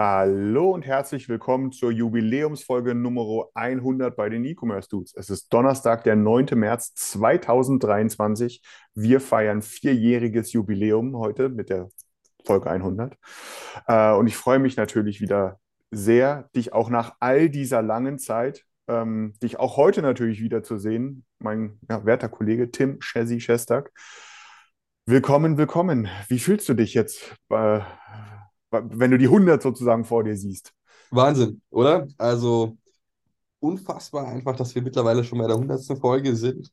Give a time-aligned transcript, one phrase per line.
[0.00, 5.12] Hallo und herzlich willkommen zur Jubiläumsfolge Nummer 100 bei den E-Commerce Dudes.
[5.16, 6.50] Es ist Donnerstag, der 9.
[6.54, 8.62] März 2023.
[8.94, 11.88] Wir feiern vierjähriges Jubiläum heute mit der
[12.46, 13.16] Folge 100.
[13.88, 15.58] Äh, und ich freue mich natürlich wieder
[15.90, 20.78] sehr, dich auch nach all dieser langen Zeit, ähm, dich auch heute natürlich wieder zu
[20.78, 23.90] sehen, mein ja, werter Kollege Tim Chessy Shestak.
[25.06, 26.06] Willkommen, willkommen.
[26.28, 27.80] Wie fühlst du dich jetzt, äh,
[28.70, 30.72] wenn du die 100 sozusagen vor dir siehst?
[31.10, 32.06] Wahnsinn, oder?
[32.18, 32.76] Also
[33.60, 35.98] unfassbar einfach, dass wir mittlerweile schon bei der 100.
[35.98, 36.70] Folge sind.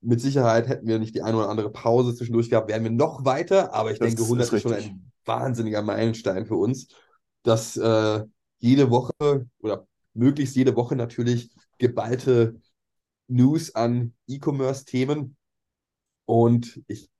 [0.00, 3.24] Mit Sicherheit hätten wir nicht die eine oder andere Pause zwischendurch gehabt, wären wir noch
[3.24, 6.88] weiter, aber ich Das denke, 100 ist ist schon ein wahnsinniger Meilenstein für uns,
[7.42, 8.24] dass äh,
[8.58, 12.60] jede Woche oder möglichst jede Woche natürlich geballte
[13.28, 15.36] News an E-Commerce-Themen.
[16.26, 17.10] Und ich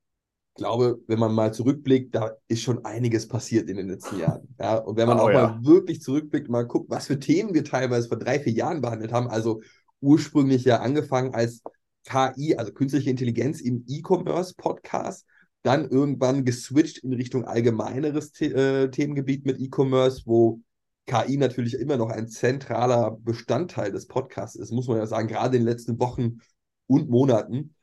[0.59, 4.47] glaube, wenn man mal zurückblickt, da ist schon einiges passiert in den letzten Jahren.
[4.59, 5.47] Ja, und wenn man Oh auch ja.
[5.47, 9.11] mal wirklich zurückblickt, mal guckt, was für Themen wir teilweise vor drei, vier Jahren behandelt
[9.11, 9.61] haben, also
[10.01, 11.61] ursprünglich ja angefangen als
[12.05, 15.25] KI, also künstliche Intelligenz im E-Commerce-Podcast,
[15.63, 20.61] dann irgendwann geswitcht in Richtung allgemeineres The äh, Themengebiet mit E-Commerce, wo
[21.05, 25.57] KI natürlich immer noch ein zentraler Bestandteil des Podcasts ist, muss man ja sagen, gerade
[25.57, 26.39] in den letzten Wochen
[26.87, 27.75] und Monaten.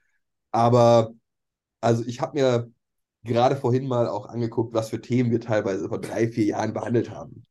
[0.52, 1.12] Aber
[1.86, 2.70] also ich habe mir
[3.22, 7.10] gerade vorhin mal auch angeguckt, was für Themen wir teilweise vor drei, vier Jahren behandelt
[7.10, 7.46] haben.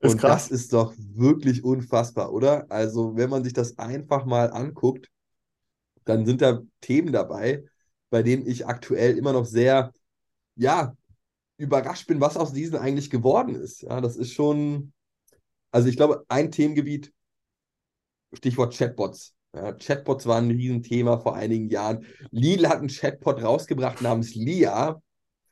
[0.00, 0.48] Ist Und krass.
[0.48, 2.66] das ist doch wirklich unfassbar, oder?
[2.70, 5.10] Also, wenn man sich das einfach mal anguckt,
[6.04, 7.64] dann sind da Themen dabei,
[8.08, 9.92] bei denen ich aktuell immer noch sehr,
[10.54, 10.96] ja,
[11.58, 13.82] überrascht bin, was aus diesen eigentlich geworden ist.
[13.82, 14.92] Ja, das ist schon,
[15.70, 17.12] also ich glaube, ein Themengebiet,
[18.32, 19.35] Stichwort Chatbots.
[19.56, 22.04] Ja, Chatbots waren ein Riesenthema vor einigen Jahren.
[22.30, 25.00] Lidl hat einen Chatbot rausgebracht namens Lia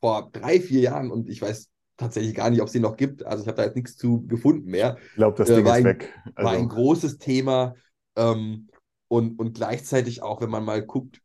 [0.01, 3.25] vor drei, vier Jahren und ich weiß tatsächlich gar nicht, ob es den noch gibt.
[3.25, 5.73] Also ich habe da jetzt nichts zu gefunden mehr Ich glaube, das Äh, Ding ist
[5.73, 6.15] ein- weg.
[6.37, 7.75] war ein Also, großes Thema.
[8.17, 8.69] Ähm,
[9.09, 11.21] und, und gleichzeitig auch, wenn man mal guckt,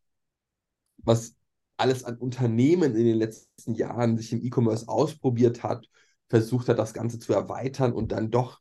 [0.98, 1.34] was
[1.76, 5.86] alles an Unternehmen in den letzten Jahren sich im E-Commerce ausprobiert hat,
[6.28, 8.60] versucht hat, das Ganze zu erweitern und dann doch,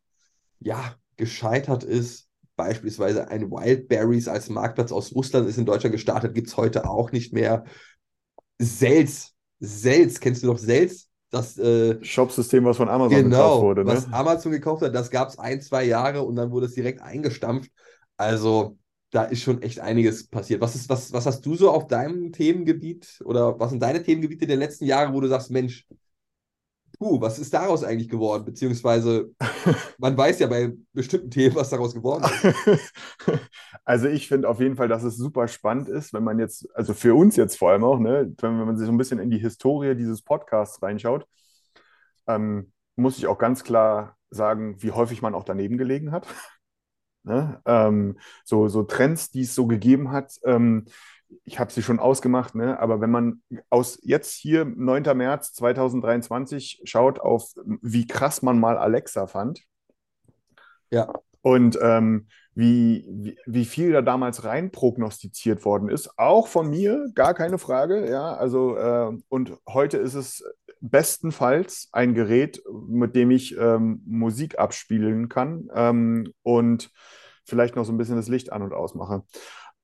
[0.59, 2.28] ja, gescheitert ist.
[2.59, 7.13] Beispielsweise ein Wildberries als Marktplatz aus Russland ist in Deutschland gestartet, gibt es heute auch
[7.13, 7.63] nicht mehr.
[8.59, 11.07] Sels, Sels, kennst du noch Sels?
[11.29, 13.93] Das äh, Shopsystem, was von Amazon gekauft Genau, wurde, ne?
[13.93, 17.01] was Amazon gekauft hat, das gab es ein, zwei Jahre und dann wurde es direkt
[17.01, 17.71] eingestampft.
[18.17, 18.77] Also
[19.11, 20.59] da ist schon echt einiges passiert.
[20.59, 24.47] Was ist, was, was hast du so auf deinem Themengebiet oder was sind deine Themengebiete
[24.47, 25.87] der letzten Jahre, wo du sagst, Mensch,
[26.97, 28.45] puh, was ist daraus eigentlich geworden?
[28.45, 29.31] Beziehungsweise,
[29.97, 32.93] man weiß ja bei bestimmten Themen, was daraus geworden ist.
[33.85, 36.93] Also ich finde auf jeden Fall, dass es super spannend ist, wenn man jetzt, also
[36.93, 39.39] für uns jetzt vor allem auch, ne, wenn, man sich so ein bisschen in die
[39.39, 41.25] Historie dieses Podcasts reinschaut,
[42.27, 46.27] ähm, muss ich auch ganz klar sagen, wie häufig man auch daneben gelegen hat.
[47.23, 47.61] Ne?
[47.65, 50.85] Ähm, so, so Trends, die es so gegeben hat, ähm,
[51.43, 52.79] ich habe sie schon ausgemacht, ne?
[52.79, 55.03] aber wenn man aus jetzt hier 9.
[55.15, 59.61] März 2023 schaut auf, wie krass man mal Alexa fand,
[60.91, 66.69] Ja, und ähm, wie, wie, wie viel da damals rein prognostiziert worden ist, auch von
[66.69, 70.43] mir, gar keine Frage, ja, also äh, und heute ist es
[70.81, 76.91] bestenfalls ein Gerät, mit dem ich ähm, Musik abspielen kann ähm, und
[77.45, 79.23] vielleicht noch so ein bisschen das Licht an und ausmache.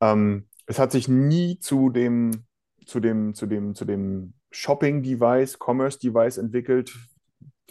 [0.02, 2.46] Ähm, es hat sich nie zu dem,
[2.86, 6.94] zu dem, zu dem, zu dem Shopping-Device, Commerce-Device entwickelt,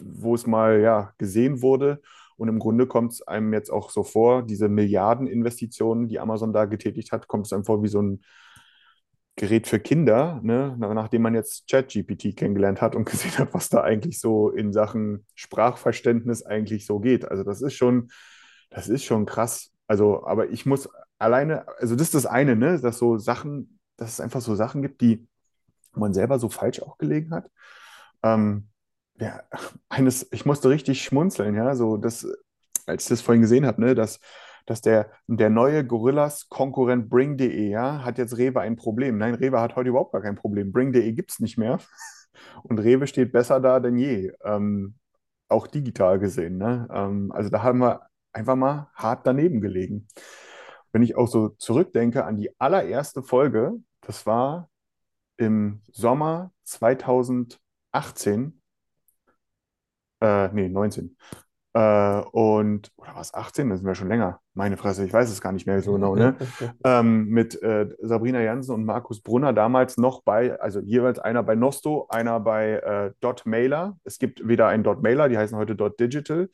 [0.01, 2.01] wo es mal ja gesehen wurde.
[2.37, 6.65] Und im Grunde kommt es einem jetzt auch so vor, diese Milliardeninvestitionen, die Amazon da
[6.65, 8.23] getätigt hat, kommt es einem vor wie so ein
[9.37, 10.77] Gerät für Kinder, ne?
[10.79, 14.73] Na- nachdem man jetzt ChatGPT kennengelernt hat und gesehen hat, was da eigentlich so in
[14.73, 17.25] Sachen Sprachverständnis eigentlich so geht.
[17.25, 18.11] Also das ist schon,
[18.71, 19.73] das ist schon krass.
[19.89, 20.89] Also, aber ich muss
[21.19, 22.81] alleine, also das ist das eine, ne?
[22.81, 25.27] Dass so Sachen, dass es einfach so Sachen gibt, die
[25.93, 27.51] man selber so falsch auch gelegen hat.
[28.23, 28.69] Ähm,
[29.19, 29.43] ja,
[29.89, 32.27] eines, ich musste richtig schmunzeln, ja, so das,
[32.87, 34.21] als ich das vorhin gesehen habe, ne, dass,
[34.67, 39.19] dass der, der neue Gorillas-Konkurrent Bring.de, ja, hat jetzt Rewe ein Problem.
[39.19, 40.73] Nein, Rewe hat heute überhaupt gar kein Problem.
[40.73, 41.79] Bring.de gibt es nicht mehr.
[42.63, 44.97] Und Rewe steht besser da denn je, ähm,
[45.49, 46.57] auch digital gesehen.
[46.59, 46.89] Ne?
[46.93, 50.09] Ähm, also da haben wir einfach mal hart daneben gelegen.
[50.95, 54.71] Wenn ich auch so zurückdenke an die allererste Folge, das war
[55.37, 58.63] im Sommer 2018,
[60.21, 61.17] äh, nee, 19.
[61.73, 63.71] Äh, und, oder war es 18?
[63.71, 64.41] Das sind wir schon länger.
[64.55, 66.37] Meine Fresse, ich weiß es gar nicht mehr so genau, ne?
[66.85, 71.57] ähm, mit äh, Sabrina Jansen und Markus Brunner damals noch bei, also jeweils einer bei
[71.57, 73.99] Nosto, einer bei äh, Dot Mailer.
[74.05, 76.51] Es gibt wieder ein Dot Mailer, die heißen heute Dot Digital.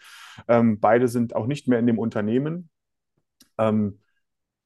[0.49, 2.71] Ähm, beide sind auch nicht mehr in dem Unternehmen.
[3.59, 3.99] Ähm,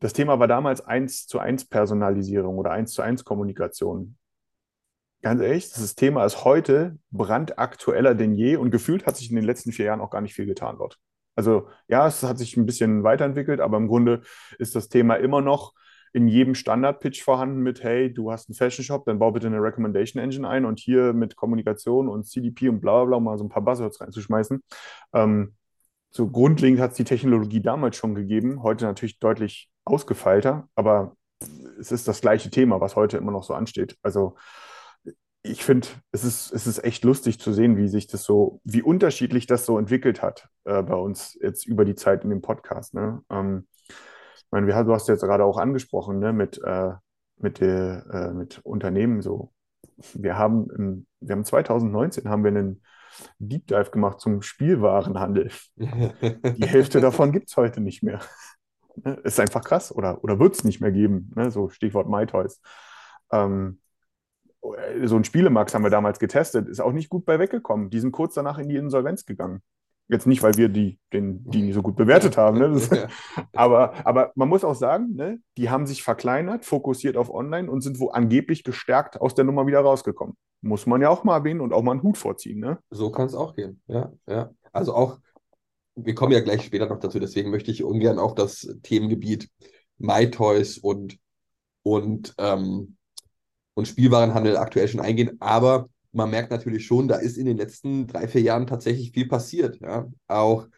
[0.05, 4.19] das Thema war damals 1 zu 1 Personalisierung oder 1 zu 1 Kommunikation
[5.23, 9.47] ganz ehrlich, das Thema ist heute brandaktueller denn je und gefühlt hat sich in den
[9.47, 10.99] letzten vier Jahren auch gar nicht viel getan dort.
[11.37, 14.21] Also ja, es hat sich ein bisschen weiterentwickelt, aber im Grunde
[14.59, 15.73] ist das Thema immer noch
[16.13, 20.23] in jedem Standard-Pitch vorhanden mit, hey, du hast einen Fashion-Shop, dann bau bitte eine Recommendation
[20.23, 23.49] Engine ein und hier mit Kommunikation und CDP und bla bla bla mal so ein
[23.49, 24.63] paar Buzzwords reinzuschmeißen.
[25.15, 25.55] Ähm,
[26.11, 31.17] so grundlegend hat es die Technologie damals schon gegeben, heute natürlich deutlich ausgefeilter, aber
[31.79, 33.97] es ist das gleiche Thema, was heute immer noch so ansteht.
[34.03, 34.37] Also
[35.43, 38.83] ich finde, es ist, es ist echt lustig zu sehen, wie sich das so, wie
[38.83, 42.95] unterschiedlich das so entwickelt hat äh, bei uns jetzt über die Zeit in dem Podcast.
[42.95, 43.23] Ne?
[43.31, 46.93] Ähm, ich meine, wir, du hast jetzt gerade auch angesprochen, ne, mit, äh,
[47.37, 49.53] mit, der, äh, mit Unternehmen so.
[50.15, 52.83] Wir haben, im, wir haben 2019 haben wir einen
[53.39, 55.51] Deep Dive gemacht zum Spielwarenhandel.
[55.77, 58.21] Die Hälfte davon gibt es heute nicht mehr.
[58.97, 59.15] Ne?
[59.25, 61.33] Ist einfach krass oder, oder wird es nicht mehr geben.
[61.35, 61.51] Ne?
[61.51, 62.61] So Stichwort MyToys.
[63.33, 63.81] Ähm,
[65.05, 67.91] so ein Spielemax haben wir damals getestet, ist auch nicht gut bei weggekommen.
[67.91, 69.63] Die sind kurz danach in die Insolvenz gegangen.
[70.09, 72.59] Jetzt nicht, weil wir die, den, die nicht so gut bewertet haben.
[72.59, 72.71] Ne?
[72.73, 72.91] Das,
[73.55, 77.81] aber, aber man muss auch sagen, ne, die haben sich verkleinert, fokussiert auf Online und
[77.81, 80.37] sind wo angeblich gestärkt aus der Nummer wieder rausgekommen.
[80.61, 82.61] Muss man ja auch mal erwähnen und auch mal einen Hut vorziehen.
[82.61, 82.79] Ne?
[82.91, 83.81] So kann es auch gehen.
[83.87, 84.51] Ja, ja.
[84.73, 85.19] Also auch,
[85.97, 89.49] wir kommen ja gleich später noch dazu, deswegen möchte ich ungern auf das Themengebiet
[89.99, 91.19] MyToys und,
[91.83, 92.97] und ähm,
[93.75, 95.37] und Spielwarenhandel aktuell schon eingehen.
[95.41, 99.27] Aber man merkt natürlich schon, da ist in den letzten drei, vier Jahren tatsächlich viel
[99.27, 99.81] passiert.
[99.81, 100.07] Ja?
[100.29, 100.69] Auch,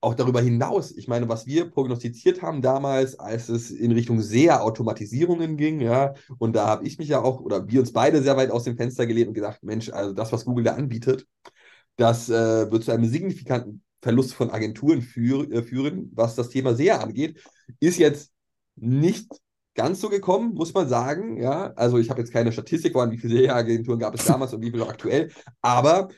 [0.00, 0.90] auch darüber hinaus.
[0.90, 6.14] Ich meine, was wir prognostiziert haben damals, als es in Richtung sehr Automatisierungen ging, ja,
[6.38, 8.76] und da habe ich mich ja auch, oder wir uns beide sehr weit aus dem
[8.76, 11.26] Fenster gelehnt und gesagt, Mensch, also das, was Google da anbietet,
[11.96, 16.74] das äh, wird zu einem signifikanten Verlust von Agenturen führ äh, führen, was das Thema
[16.74, 17.42] sehr angeht,
[17.80, 18.32] ist jetzt
[18.76, 19.28] nicht
[19.74, 21.40] ganz so gekommen, muss man sagen.
[21.40, 24.62] Ja, also ich habe jetzt keine Statistik vorhanden, wie viele Agenturen gab es damals und
[24.62, 26.08] wie viele aktuell, aber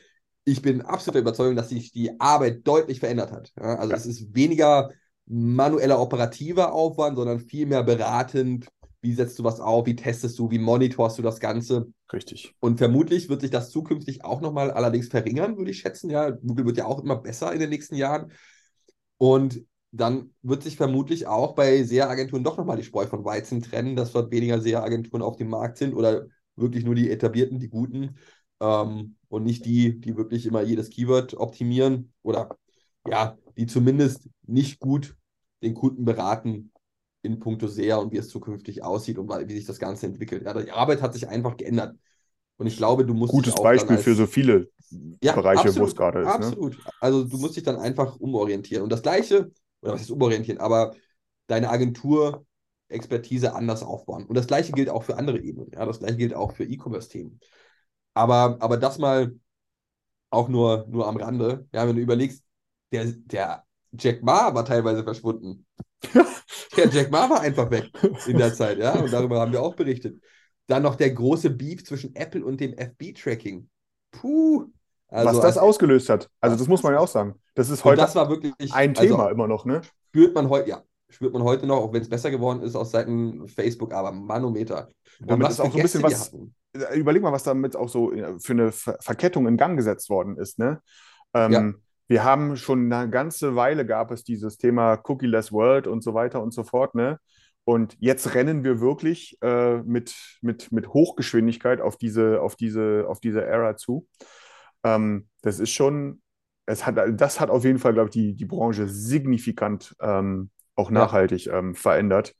[0.45, 3.51] ich bin absolut der Überzeugung, dass sich die Arbeit deutlich verändert hat.
[3.57, 3.97] Ja, also ja.
[3.97, 4.89] es ist weniger
[5.27, 8.67] manueller operativer Aufwand, sondern viel mehr beratend.
[9.01, 9.85] Wie setzt du was auf?
[9.85, 10.51] Wie testest du?
[10.51, 11.87] Wie monitorst du das Ganze?
[12.11, 12.53] Richtig.
[12.59, 16.09] Und vermutlich wird sich das zukünftig auch nochmal allerdings verringern, würde ich schätzen.
[16.09, 18.31] Ja, Google wird ja auch immer besser in den nächsten Jahren.
[19.17, 23.95] Und dann wird sich vermutlich auch bei SEA-Agenturen doch nochmal die Spreu von Weizen trennen,
[23.95, 28.17] dass dort weniger SEA-Agenturen auf dem Markt sind oder wirklich nur die etablierten, die guten
[28.59, 32.57] ähm, und nicht die, die wirklich immer jedes Keyword optimieren oder
[33.07, 35.15] ja, die zumindest nicht gut
[35.63, 36.71] den Kunden beraten
[37.21, 40.43] in puncto SEA und wie es zukünftig aussieht und wie sich das Ganze entwickelt.
[40.45, 41.95] Ja, die Arbeit hat sich einfach geändert.
[42.57, 43.31] Und ich glaube, du musst.
[43.31, 44.69] Gutes Beispiel als, für so viele
[45.21, 46.25] ja, Bereiche, wo es gerade ist.
[46.25, 46.33] Ne?
[46.33, 46.77] Absolut.
[46.77, 46.91] Ne?
[46.99, 48.83] Also du musst dich dann einfach umorientieren.
[48.83, 49.51] Und das Gleiche
[49.81, 50.93] oder was ist umorientieren, aber
[51.47, 52.45] deine Agentur
[52.89, 54.25] Expertise anders aufbauen.
[54.25, 55.71] Und das gleiche gilt auch für andere Ebenen.
[55.71, 57.39] Ja, das gleiche gilt auch für E-Commerce-Themen.
[58.13, 59.35] Aber, aber das mal
[60.31, 61.67] auch nur, nur am Rande.
[61.71, 62.43] Ja, wenn du überlegst,
[62.91, 65.65] der, der Jack Ma war teilweise verschwunden.
[66.77, 67.89] der Jack Ma war einfach weg
[68.27, 70.21] in der Zeit, ja, und darüber haben wir auch berichtet.
[70.67, 73.67] Dann noch der große Beef zwischen Apple und dem FB-Tracking.
[74.11, 74.67] Puh,
[75.07, 76.29] also was das ausgelöst hat.
[76.39, 77.35] Also das muss man ja auch sagen.
[77.55, 79.81] Das ist heute das war wirklich, ein also Thema also, immer noch, ne?
[80.09, 82.91] Spürt man heute, ja, spürt man heute noch, auch wenn es besser geworden ist aus
[82.91, 84.89] Seiten Facebook, aber Manometer.
[85.19, 86.33] Und damit ist auch so ein bisschen was.
[86.73, 90.37] Äh, überleg mal, was damit auch so äh, für eine Verkettung in Gang gesetzt worden
[90.37, 90.81] ist, ne?
[91.33, 91.73] Ähm, ja.
[92.09, 96.41] Wir haben schon eine ganze Weile gab es dieses Thema Cookie-less World und so weiter
[96.41, 97.19] und so fort, ne?
[97.65, 103.19] Und jetzt rennen wir wirklich äh, mit, mit, mit Hochgeschwindigkeit auf diese, auf diese, auf
[103.19, 104.07] diese Ära zu.
[104.83, 106.23] Ähm, das ist schon,
[106.65, 110.89] es hat, das hat auf jeden Fall, glaube ich, die, die Branche signifikant ähm, auch
[110.89, 111.59] nachhaltig ja.
[111.59, 112.33] ähm, verändert.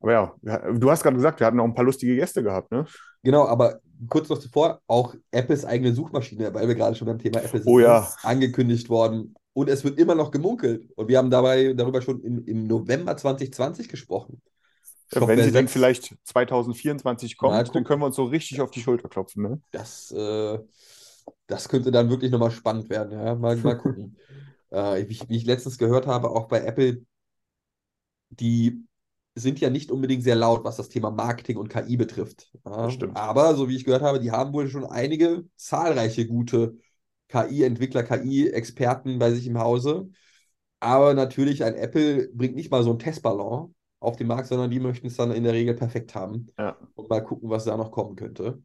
[0.00, 2.86] Aber ja, du hast gerade gesagt, wir hatten auch ein paar lustige Gäste gehabt, ne?
[3.22, 7.40] Genau, aber kurz noch zuvor, auch Apples eigene Suchmaschine, weil wir gerade schon beim Thema
[7.42, 8.08] Apple sind, oh, ja.
[8.22, 9.34] angekündigt worden.
[9.52, 10.88] Und es wird immer noch gemunkelt.
[10.96, 14.40] Und wir haben dabei darüber schon im, im November 2020 gesprochen.
[15.12, 18.60] Ja, wenn sie dann 6, vielleicht 2024 kommt, Mal dann können wir uns so richtig
[18.60, 19.42] auf die Schulter klopfen.
[19.42, 19.60] Ne?
[19.72, 20.58] Das, äh,
[21.48, 23.12] das könnte dann wirklich nochmal spannend werden.
[23.12, 23.34] Ja?
[23.34, 24.16] Mal, mal gucken.
[24.70, 27.02] äh, wie, ich- wie ich letztens gehört habe, auch bei Apple,
[28.30, 28.84] die
[29.34, 32.50] sind ja nicht unbedingt sehr laut, was das Thema Marketing und KI betrifft.
[32.64, 32.88] Ja?
[33.14, 36.76] Aber so wie ich gehört habe, die haben wohl schon einige zahlreiche gute
[37.28, 40.10] KI-Entwickler, KI-Experten bei sich im Hause.
[40.80, 44.80] Aber natürlich, ein Apple bringt nicht mal so einen Testballon auf den Markt, sondern die
[44.80, 46.48] möchten es dann in der Regel perfekt haben.
[46.58, 46.76] Ja.
[46.94, 48.62] Und mal gucken, was da noch kommen könnte.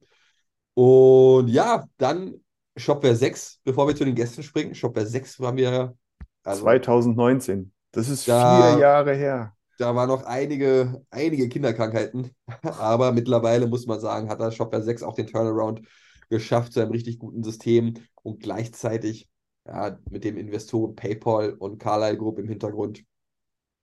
[0.74, 2.36] Und ja, dann
[2.76, 4.76] Shopware 6, bevor wir zu den Gästen springen.
[4.76, 5.96] Shopware 6 waren wir,
[6.44, 7.72] also 2019.
[7.92, 9.55] Das ist Da- vier Jahre her.
[9.78, 12.32] Da waren noch einige, einige Kinderkrankheiten.
[12.64, 15.82] Aber mittlerweile muss man sagen, hat das Shopware 6 auch den Turnaround
[16.30, 19.30] geschafft zu einem richtig guten System und gleichzeitig
[19.66, 23.04] ja, mit dem Investoren PayPal und Carlyle Group im Hintergrund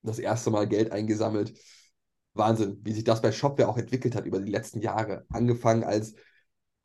[0.03, 1.55] das erste Mal Geld eingesammelt.
[2.35, 5.27] Wahnsinn, wie sich das bei Shopware auch entwickelt hat über die letzten Jahre.
[5.29, 6.15] Angefangen als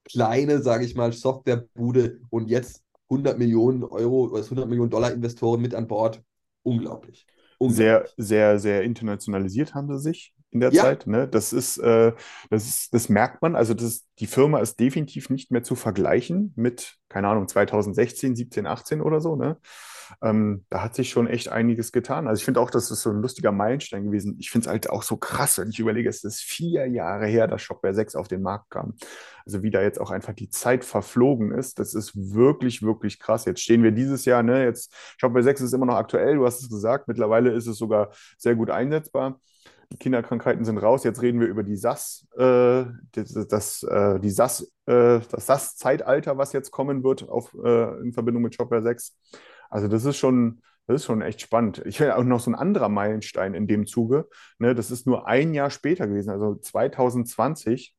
[0.04, 5.62] kleine, sage ich mal, Softwarebude und jetzt 100 Millionen Euro oder 100 Millionen Dollar Investoren
[5.62, 6.22] mit an Bord.
[6.64, 7.26] Unglaublich.
[7.60, 10.84] Sehr, sehr, sehr internationalisiert haben sie sich in der Ja.
[10.84, 11.08] Zeit.
[11.08, 11.28] Ne?
[11.28, 12.14] Das ist, äh,
[12.50, 13.56] das ist, das merkt man.
[13.56, 18.66] Also das die Firma ist definitiv nicht mehr zu vergleichen mit, keine Ahnung, 2016, 17,
[18.68, 19.36] 18 oder so.
[19.36, 19.58] Ne?
[20.22, 22.28] Ähm, da hat sich schon echt einiges getan.
[22.28, 24.36] Also ich finde auch, das ist so ein lustiger Meilenstein gewesen.
[24.40, 27.48] Ich finde es halt auch so krass, wenn ich überlege, es ist vier Jahre her,
[27.48, 28.96] dass Shopware 6 auf den Markt kam.
[29.46, 33.46] Also wie da jetzt auch einfach die Zeit verflogen ist, das ist wirklich, wirklich krass.
[33.46, 36.62] Jetzt stehen wir dieses Jahr, ne, jetzt Shopware 6 ist immer noch aktuell, du hast
[36.62, 39.40] es gesagt, mittlerweile ist es sogar sehr gut einsetzbar.
[39.92, 41.04] Die Kinderkrankheiten sind raus.
[41.04, 46.52] Jetzt reden wir über die SAS, äh, das, das, äh, SAS, äh, das SAS-Zeitalter, was
[46.52, 49.16] jetzt kommen wird auf, äh, in Verbindung mit Shopware 6.
[49.70, 51.82] Also das ist schon, das ist schon echt spannend.
[51.86, 54.28] Ich finde auch noch so ein anderer Meilenstein in dem Zuge.
[54.60, 57.96] Ne, das ist nur ein Jahr später gewesen, also 2020,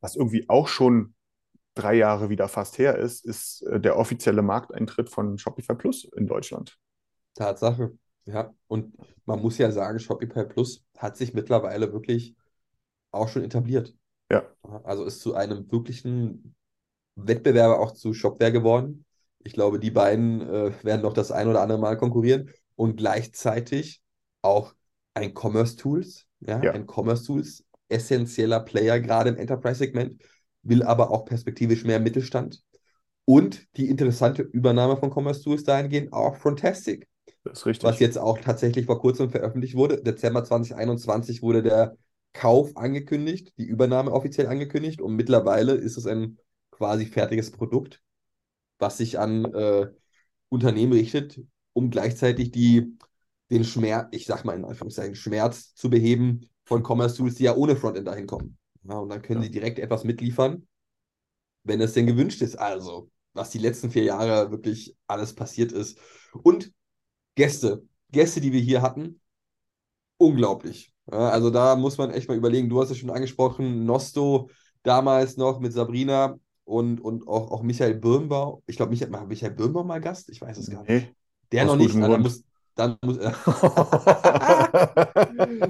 [0.00, 1.14] was irgendwie auch schon
[1.74, 6.26] drei Jahre wieder fast her ist, ist äh, der offizielle Markteintritt von Shopify Plus in
[6.26, 6.78] Deutschland.
[7.34, 7.96] Tatsache.
[8.24, 12.36] Ja, und man muss ja sagen, Shopify Plus hat sich mittlerweile wirklich
[13.10, 13.94] auch schon etabliert.
[14.30, 14.44] Ja.
[14.84, 16.54] Also ist zu einem wirklichen
[17.16, 19.04] Wettbewerber auch zu Shopware geworden.
[19.44, 24.02] Ich glaube, die beiden äh, werden noch das ein oder andere Mal konkurrieren und gleichzeitig
[24.42, 24.74] auch
[25.14, 26.72] ein Commerce Tools, ja, Ja.
[26.72, 30.22] ein Commerce Tools, essentieller Player, gerade im Enterprise-Segment,
[30.62, 32.62] will aber auch perspektivisch mehr Mittelstand.
[33.24, 37.08] Und die interessante Übernahme von Commerce Tools dahingehend auch Frontastic
[37.44, 37.88] Das ist richtig.
[37.88, 40.02] was jetzt auch tatsächlich vor kurzem veröffentlicht wurde.
[40.02, 41.96] Dezember 2021 wurde der
[42.32, 46.38] Kauf angekündigt, die Übernahme offiziell angekündigt und mittlerweile ist es ein
[46.70, 48.00] quasi fertiges Produkt,
[48.82, 49.88] was sich an äh,
[50.50, 51.40] Unternehmen richtet,
[51.74, 52.98] um gleichzeitig die,
[53.50, 57.56] den Schmerz, ich sag mal in Anführungszeichen, Schmerz zu beheben von Commerce Tools, die ja
[57.56, 58.58] ohne Frontend dahin kommen.
[58.84, 59.46] Ja, und dann können Ja.
[59.46, 60.66] sie direkt etwas mitliefern,
[61.64, 62.56] wenn es denn gewünscht ist.
[62.56, 65.98] Also, was die letzten vier Jahre wirklich alles passiert ist.
[66.42, 66.72] Und
[67.36, 69.20] Gäste, Gäste, die wir hier hatten,
[70.18, 70.92] unglaublich.
[71.10, 72.68] Ja, also da muss man echt mal überlegen.
[72.68, 74.50] Du hast es schon angesprochen, Nosto
[74.82, 78.62] damals noch mit Sabrina und, und auch, auch Michael Birnbaum.
[78.66, 80.28] Ich glaube, Michael, Michael Birnbaum mal Gast?
[80.30, 80.90] Ich weiß es gar nicht.
[80.90, 81.14] Nee.
[81.52, 81.94] Der noch nicht.
[81.94, 83.18] dann muss, dann, muss,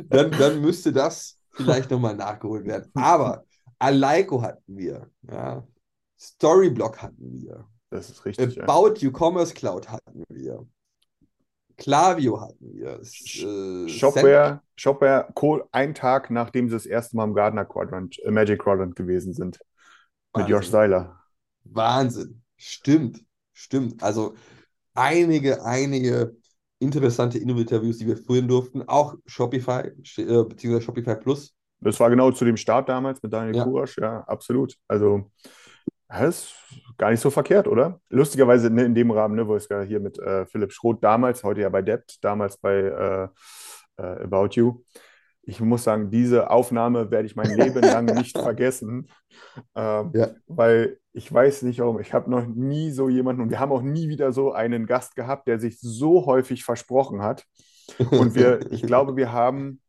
[0.08, 2.90] dann, dann müsste das vielleicht nochmal nachgeholt werden.
[2.94, 3.44] Aber
[3.78, 5.08] Aleiko hatten wir.
[5.28, 5.66] Ja.
[6.18, 7.66] Storyblock hatten wir.
[7.90, 8.56] Das ist richtig.
[8.56, 8.62] ja.
[8.64, 10.66] About You Commerce Cloud hatten wir.
[11.76, 13.00] Klaviyo hatten wir.
[13.00, 18.30] Äh, Shopware, Shopware, Co- ein Tag nachdem sie das erste Mal im Gardner Quadrant, äh,
[18.30, 19.58] Magic Quadrant gewesen sind.
[20.34, 20.50] Mit Wahnsyn.
[20.50, 21.20] Josh Seiler.
[21.64, 22.42] Wahnsinn.
[22.56, 23.24] Stimmt.
[23.52, 24.02] Stimmt.
[24.02, 24.34] Also
[24.94, 26.36] einige, einige
[26.78, 28.82] interessante Interviews, die wir führen durften.
[28.88, 31.54] Auch Shopify, äh, beziehungsweise Shopify Plus.
[31.80, 33.64] Das war genau zu dem Start damals mit Daniel Ja.
[33.64, 34.76] Kurasch, ja, absolut.
[34.88, 35.30] Also,
[36.08, 36.54] das ist
[36.98, 38.00] gar nicht so verkehrt, oder?
[38.08, 41.42] Lustigerweise ne, in dem Rahmen, ne, wo es ja hier mit äh, Philipp Schroth damals,
[41.42, 43.28] heute ja bei Debt, damals bei äh,
[43.96, 44.82] äh, About You.
[45.44, 49.08] Ich muss sagen, diese Aufnahme werde ich mein Leben lang nicht vergessen,
[49.74, 50.28] ähm, Ja.
[50.46, 52.00] weil ich weiß nicht warum.
[52.00, 55.14] Ich habe noch nie so jemanden und wir haben auch nie wieder so einen Gast
[55.16, 57.44] gehabt, der sich so häufig versprochen hat.
[58.10, 59.80] Und wir, ich glaube, wir haben,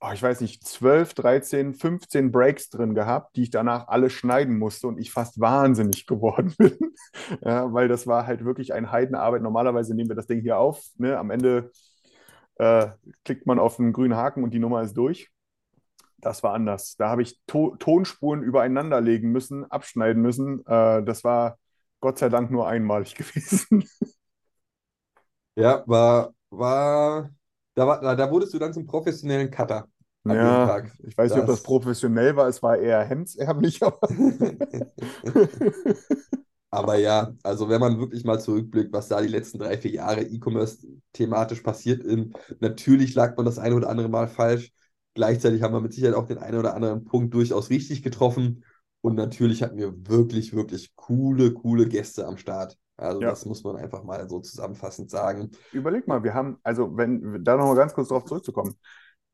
[0.00, 4.58] oh, ich weiß nicht, 12, 13, 15 Breaks drin gehabt, die ich danach alle schneiden
[4.58, 6.76] musste und ich fast wahnsinnig geworden bin.
[7.42, 9.42] Ja, weil das war halt wirklich eine Heidenarbeit.
[9.42, 10.84] Normalerweise nehmen wir das Ding hier auf.
[10.98, 11.18] Ne?
[11.18, 11.70] Am Ende
[12.56, 12.88] äh,
[13.24, 15.30] klickt man auf den grünen Haken und die Nummer ist durch.
[16.18, 16.96] Das war anders.
[16.96, 20.64] Da habe ich to Tonspuren übereinander legen müssen, abschneiden müssen.
[20.66, 21.58] Äh, das war
[22.00, 23.84] Gott sei Dank nur einmalig gewesen.
[25.56, 27.30] Ja, war, war,
[27.74, 29.88] da war, da, da wurdest du dann zum professionellen Cutter
[30.24, 30.92] Ja, Tag.
[31.06, 33.98] ich weiß nicht, ob das Das, professionell war, es war eher hemdsärmlich, aber
[36.74, 40.22] aber ja, also wenn man wirklich mal zurückblickt, was da die letzten drei, vier Jahre
[40.22, 44.72] E-Commerce thematisch passiert ist, natürlich lag man das eine oder andere Mal falsch.
[45.14, 48.64] Gleichzeitig haben wir mit Sicherheit auch den einen oder anderen Punkt durchaus richtig getroffen.
[49.02, 52.76] Und natürlich hatten wir wirklich, wirklich coole, coole Gäste am Start.
[52.96, 53.30] Also ja.
[53.30, 55.52] das muss man einfach mal so zusammenfassend sagen.
[55.72, 58.74] Überleg mal, wir haben, also wenn, da nochmal ganz kurz drauf zurückzukommen.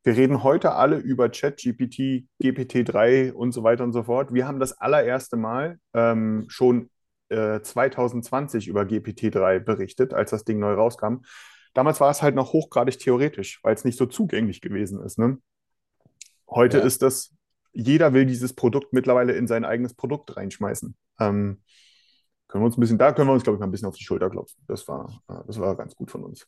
[0.02, 4.32] Wir reden heute alle über ChatGPT, GPT-3 und so weiter und so fort.
[4.32, 6.90] Wir haben das allererste Mal ähm, schon
[7.30, 11.22] äh, 2020 über GPT-3 berichtet, als das Ding neu rauskam.
[11.75, 15.18] Damals war es halt noch hochgradig theoretisch, weil es nicht so zugänglich gewesen ist.
[15.18, 15.38] Ne?
[16.50, 16.84] Heute Ja.
[16.84, 17.32] ist das,
[17.72, 20.96] jeder will dieses Produkt mittlerweile in sein eigenes Produkt reinschmeißen.
[21.20, 21.62] Ähm,
[22.49, 23.96] können wir uns ein bisschen, da können wir uns, glaube ich, mal ein bisschen auf
[23.96, 24.62] die Schulter klopfen.
[24.66, 26.46] Das war, äh, das war ganz gut von uns.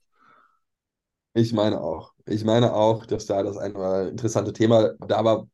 [1.35, 2.13] Ich meine auch.
[2.27, 3.75] Ich meine auch, dass da das ein
[4.09, 5.49] interessante Thema da war,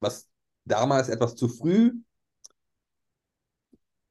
[0.00, 0.28] was
[0.64, 1.92] damals etwas zu früh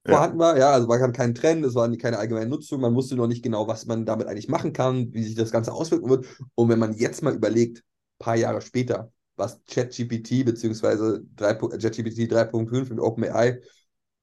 [0.07, 0.13] Ja.
[0.13, 0.57] vorhanden war.
[0.57, 3.67] Ja, also war kein Trend, es war keine allgemeine Nutzung, man wusste noch nicht genau,
[3.67, 6.25] was man damit eigentlich machen kann, wie sich das Ganze auswirken wird.
[6.55, 7.83] Und wenn man jetzt mal überlegt, ein
[8.19, 11.19] paar Jahre später, was ChatGPT bzw.
[11.35, 13.61] 3 Pu- ChatGPT 3.5 mit OpenAI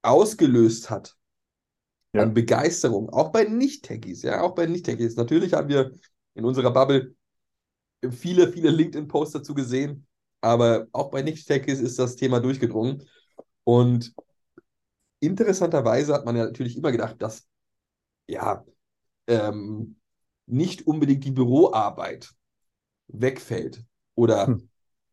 [0.01, 1.15] ausgelöst hat
[2.13, 2.23] Ja.
[2.23, 5.15] an Begeisterung, auch bei Nicht-Techies, ja, auch bei Nicht-Techies.
[5.15, 5.91] Natürlich haben wir
[6.33, 7.13] in unserer Bubble
[8.11, 10.07] viele, viele LinkedIn-Posts dazu gesehen,
[10.41, 13.03] aber auch bei Nicht-Techies ist das Thema durchgedrungen.
[13.63, 14.13] Und
[15.19, 17.47] interessanterweise hat man ja natürlich immer gedacht, dass
[18.27, 18.65] ja
[19.27, 19.97] ähm,
[20.47, 22.31] nicht unbedingt die Büroarbeit
[23.07, 23.83] wegfällt
[24.15, 24.69] oder Hm.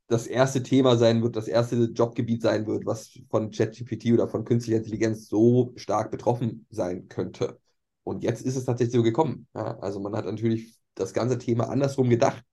[0.08, 4.44] das erste Thema sein wird, das erste Jobgebiet sein wird, was von ChatGPT oder von
[4.44, 7.58] künstlicher Intelligenz so stark betroffen sein könnte.
[8.04, 9.48] Und jetzt ist es tatsächlich so gekommen.
[9.54, 12.44] Ja, also man hat natürlich das ganze Thema andersrum gedacht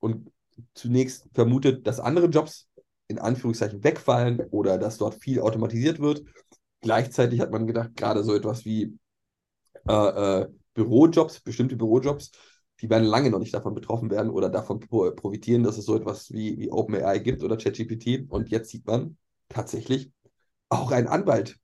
[0.00, 0.30] und
[0.74, 2.68] zunächst vermutet, dass andere Jobs
[3.08, 6.24] in Anführungszeichen wegfallen oder dass dort viel automatisiert wird.
[6.84, 8.98] Gleichzeitig hat man gedacht, gerade so etwas wie
[9.88, 9.92] äh,
[10.42, 12.32] äh, Bürojobs, bestimmte Bürojobs,
[12.80, 15.96] die werden lange noch nicht davon betroffen werden oder davon pro profitieren, dass es so
[15.96, 18.26] etwas wie, wie OpenAI gibt oder ChatGPT.
[18.30, 19.16] Und jetzt sieht man
[19.48, 20.12] tatsächlich,
[20.68, 21.58] auch ein Anwalt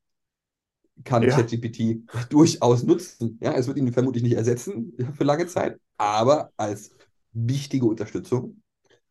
[1.05, 1.37] kann Ja.
[1.37, 3.38] ChatGPT durchaus nutzen.
[3.42, 6.90] Ja, es wird ihn vermutlich nicht ersetzen für lange Zeit, aber als
[7.33, 8.62] wichtige Unterstützung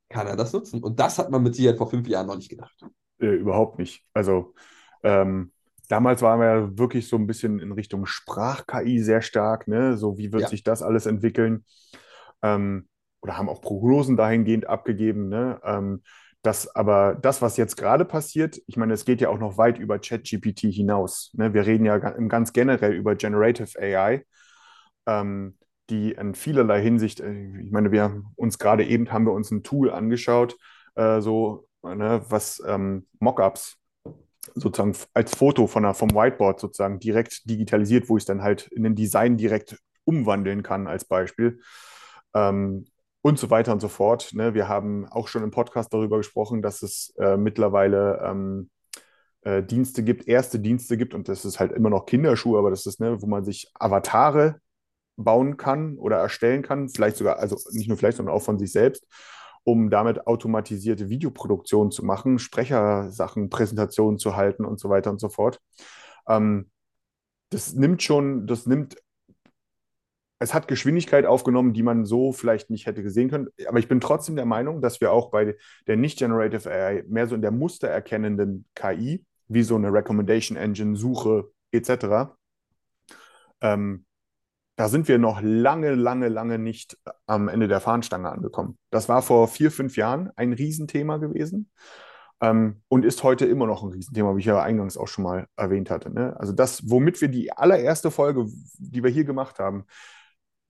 [0.10, 0.84] kann er das nutzen.
[0.84, 2.76] Und das hat man mit Sicherheit vor fünf Jahren noch nicht gedacht.
[3.20, 4.04] Äh, überhaupt nicht.
[4.14, 4.54] Also
[5.04, 5.52] ähm,
[5.90, 9.98] damals waren wir ja wirklich so ein bisschen in Richtung Sprach-KI sehr stark, ne?
[9.98, 10.50] So wie wird Ja.
[10.50, 11.66] sich das alles entwickeln?
[12.42, 12.88] Ähm,
[13.22, 15.60] oder haben auch Prognosen dahingehend abgegeben, ne?
[15.64, 16.04] Ähm,
[16.42, 19.78] das, aber das, was jetzt gerade passiert, ich meine, es geht ja auch noch weit
[19.78, 21.32] über ChatGPT hinaus.
[21.34, 21.54] Ne?
[21.54, 24.24] Wir reden ja ga- ganz generell über Generative AI,
[25.08, 25.58] ähm,
[25.90, 29.52] die in vielerlei Hinsicht, äh, ich meine, wir haben uns gerade eben haben wir uns
[29.52, 30.56] ein Tool angeschaut,
[30.96, 33.79] äh, so, ne, was ähm, Mockups
[34.56, 38.68] sozusagen als Foto von der, vom Whiteboard sozusagen direkt digitalisiert, wo ich es dann halt
[38.68, 41.62] in den Design direkt umwandeln kann als Beispiel.
[42.34, 42.86] Ähm,
[43.22, 44.34] und so weiter und so fort.
[44.34, 44.54] Ne?
[44.54, 48.70] Wir haben auch schon im Podcast darüber gesprochen, dass es äh, mittlerweile ähm,
[49.42, 52.86] äh, Dienste gibt, erste Dienste gibt, und das ist halt immer noch Kinderschuhe, aber das
[52.86, 54.60] ist, ne, wo man sich Avatare
[55.18, 58.72] bauen kann oder erstellen kann, vielleicht sogar, also nicht nur vielleicht, sondern auch von sich
[58.72, 59.06] selbst,
[59.72, 65.30] um damit automatisierte Videoproduktion zu machen, Sprechersachen, Präsentationen zu halten und so weiter und so
[65.30, 65.60] fort.
[66.28, 66.72] Ähm,
[67.52, 68.98] das nimmt schon, das nimmt,
[70.40, 73.50] es hat Geschwindigkeit aufgenommen, die man so vielleicht nicht hätte gesehen können.
[73.68, 75.56] Aber ich bin trotzdem der Meinung, dass wir auch bei
[75.86, 81.52] der nicht-Generative AI mehr so in der mustererkennenden KI, wie so eine Recommendation Engine, Suche
[81.72, 82.34] etc.,
[83.62, 84.06] ähm,
[84.80, 88.78] da sind wir noch lange, lange, lange nicht am Ende der Fahnenstange angekommen.
[88.92, 91.70] Das war vor vier, fünf Jahren ein Riesenthema gewesen
[92.40, 95.48] ähm, und ist heute immer noch ein Riesenthema, wie ich ja eingangs auch schon mal
[95.58, 96.10] erwähnt hatte.
[96.10, 96.34] Ne?
[96.40, 98.46] Also das, womit wir die allererste Folge,
[98.78, 99.84] die wir hier gemacht haben,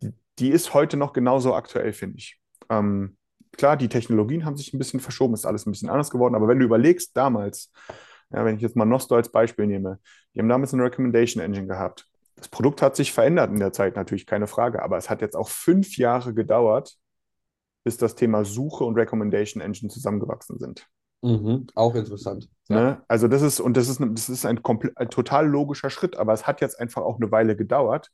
[0.02, 2.42] die, die ist heute noch genauso aktuell, finde ich.
[2.68, 3.16] Ähm,
[3.52, 6.48] klar, die Technologien haben sich ein bisschen verschoben, ist alles ein bisschen anders geworden, aber
[6.48, 7.72] wenn du überlegst, damals,
[8.32, 10.00] ja, wenn ich jetzt mal Nosto als Beispiel nehme,
[10.34, 12.09] die haben damals eine Recommendation Engine gehabt.
[12.40, 15.36] Das Produkt hat sich verändert in der Zeit, natürlich keine Frage, aber es hat jetzt
[15.36, 16.98] auch fünf Jahre gedauert,
[17.84, 20.88] bis das Thema Suche und Recommendation Engine zusammengewachsen sind.
[21.22, 22.50] Mhm, auch interessant.
[22.70, 22.76] Ja.
[22.76, 23.04] Ne?
[23.08, 24.62] Also das ist, und das ist, das ist ein,
[24.96, 28.12] ein total logischer Schritt, aber es hat jetzt einfach auch eine Weile gedauert.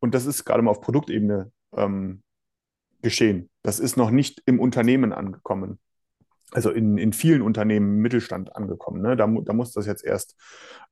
[0.00, 2.22] Und das ist gerade mal auf Produktebene ähm,
[3.02, 3.50] geschehen.
[3.62, 5.78] Das ist noch nicht im Unternehmen angekommen.
[6.52, 9.02] Also in, in vielen Unternehmen im Mittelstand angekommen.
[9.02, 9.16] Ne?
[9.16, 10.34] Da, da muss das jetzt erst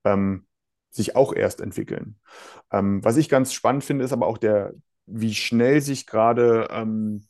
[0.04, 0.46] ähm,
[0.96, 2.16] sich auch erst entwickeln.
[2.72, 4.72] Ähm, was ich ganz spannend finde, ist aber auch der,
[5.06, 7.26] wie schnell sich gerade ähm,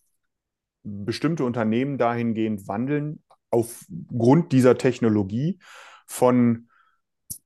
[0.82, 5.58] bestimmte Unternehmen dahingehend wandeln, aufgrund dieser Technologie
[6.06, 6.68] von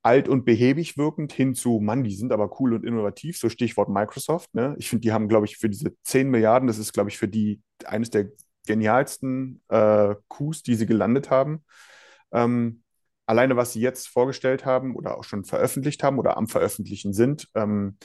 [0.03, 3.89] alt und behäbig wirkend hin zu, Mann, die sind aber cool und innovativ, so Stichwort
[3.89, 4.53] Microsoft.
[4.53, 4.75] Ne?
[4.77, 7.27] Ich finde, die haben, glaube ich, für diese 10 Milliarden, das ist, glaube ich, für
[7.27, 8.27] die eines der
[8.67, 11.63] genialsten äh, Coups, die sie gelandet haben.
[12.31, 12.80] Ähm,
[13.31, 17.47] alleine, was sie jetzt vorgestellt haben oder auch schon veröffentlicht haben oder am Veröffentlichen sind,
[17.55, 17.97] ähm,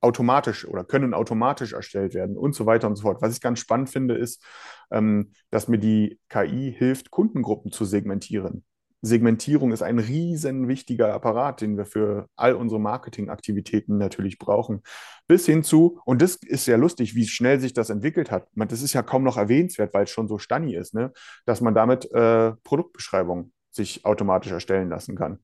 [0.00, 3.20] automatisch oder können automatisch erstellt werden und so weiter und so fort.
[3.20, 4.44] Was ich ganz spannend finde, ist,
[4.90, 8.64] ähm, dass mir die KI hilft, Kundengruppen zu segmentieren.
[9.02, 14.82] Segmentierung ist ein riesen wichtiger Apparat, den wir für all unsere Marketingaktivitäten natürlich brauchen.
[15.26, 18.48] Bis hin zu, und das ist sehr lustig, wie schnell sich das entwickelt hat.
[18.54, 21.12] Das ist ja kaum noch erwähnenswert, weil es schon so stanni ist, ne?
[21.46, 25.38] dass man damit äh, Produktbeschreibungen sich automatisch erstellen lassen kann.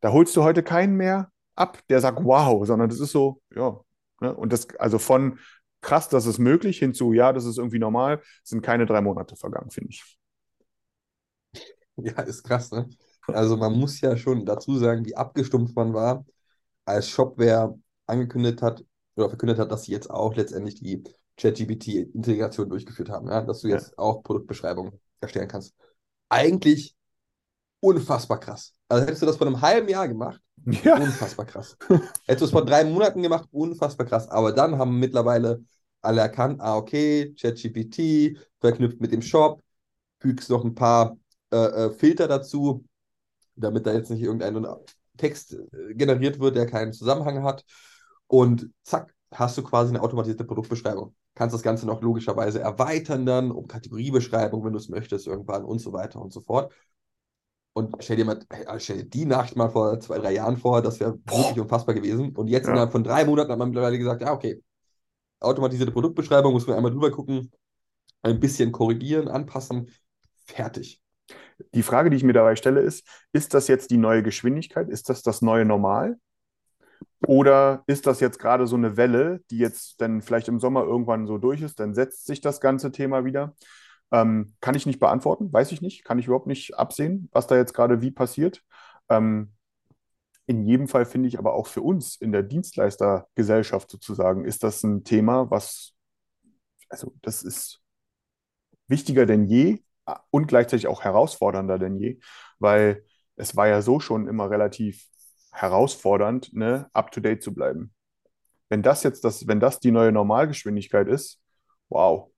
[0.00, 3.80] Da holst du heute keinen mehr ab, der sagt wow, sondern das ist so, ja.
[4.20, 4.34] Ne?
[4.34, 5.38] Und das, also von
[5.80, 9.36] krass, das ist möglich, hin zu, ja, das ist irgendwie normal, sind keine drei Monate
[9.36, 10.18] vergangen, finde ich.
[12.16, 12.88] Ja, ist krass, ne?
[13.28, 16.24] Also man muss ja schon dazu sagen, wie abgestumpft man war,
[16.84, 18.84] als Shopware angekündigt hat
[19.16, 21.04] oder verkündet hat, dass sie jetzt auch letztendlich die
[21.36, 23.42] ChatGPT-Integration durchgeführt haben, ja?
[23.42, 23.98] dass du jetzt ja.
[23.98, 25.74] auch Produktbeschreibungen erstellen kannst.
[26.28, 26.96] Eigentlich
[27.80, 28.74] unfassbar krass.
[28.88, 30.96] Also hättest du das vor einem halben Jahr gemacht, ja.
[30.96, 31.76] unfassbar krass.
[32.26, 34.28] hättest du es vor drei Monaten gemacht, unfassbar krass.
[34.28, 35.64] Aber dann haben mittlerweile
[36.00, 39.62] alle erkannt, ah, okay, ChatGPT verknüpft mit dem Shop,
[40.18, 41.16] fügst noch ein paar
[41.52, 42.84] äh, äh, Filter dazu,
[43.54, 44.66] damit da jetzt nicht irgendein
[45.16, 47.64] Text äh, generiert wird, der keinen Zusammenhang hat.
[48.26, 51.14] Und zack, hast du quasi eine automatisierte Produktbeschreibung.
[51.34, 55.78] Kannst das Ganze noch logischerweise erweitern dann um Kategoriebeschreibung, wenn du es möchtest, irgendwann und
[55.78, 56.72] so weiter und so fort.
[57.74, 58.38] Und stell dir mal,
[58.78, 62.36] stell dir die Nacht mal vor zwei, drei Jahren vor, das wäre wirklich unfassbar gewesen.
[62.36, 62.72] Und jetzt ja.
[62.72, 64.62] innerhalb von drei Monaten hat man mittlerweile gesagt, ja, okay,
[65.40, 67.50] automatisierte Produktbeschreibung, muss man einmal drüber gucken,
[68.22, 69.90] ein bisschen korrigieren, anpassen,
[70.44, 71.01] fertig.
[71.74, 74.88] Die Frage, die ich mir dabei stelle, ist, ist das jetzt die neue Geschwindigkeit?
[74.88, 76.16] Ist das das neue Normal?
[77.26, 81.26] Oder ist das jetzt gerade so eine Welle, die jetzt dann vielleicht im Sommer irgendwann
[81.26, 83.54] so durch ist, dann setzt sich das ganze Thema wieder?
[84.10, 87.56] Ähm, kann ich nicht beantworten, weiß ich nicht, kann ich überhaupt nicht absehen, was da
[87.56, 88.62] jetzt gerade wie passiert.
[89.08, 89.52] Ähm,
[90.46, 94.82] in jedem Fall finde ich aber auch für uns in der Dienstleistergesellschaft sozusagen, ist das
[94.82, 95.94] ein Thema, was,
[96.88, 97.80] also das ist
[98.88, 99.82] wichtiger denn je
[100.30, 102.20] und gleichzeitig auch herausfordernder denn je,
[102.58, 103.04] weil
[103.36, 105.06] es war ja so schon immer relativ
[105.52, 107.92] herausfordernd, ne, up-to-date zu bleiben.
[108.68, 111.40] Wenn das jetzt das, wenn das die neue Normalgeschwindigkeit ist,
[111.88, 112.30] wow,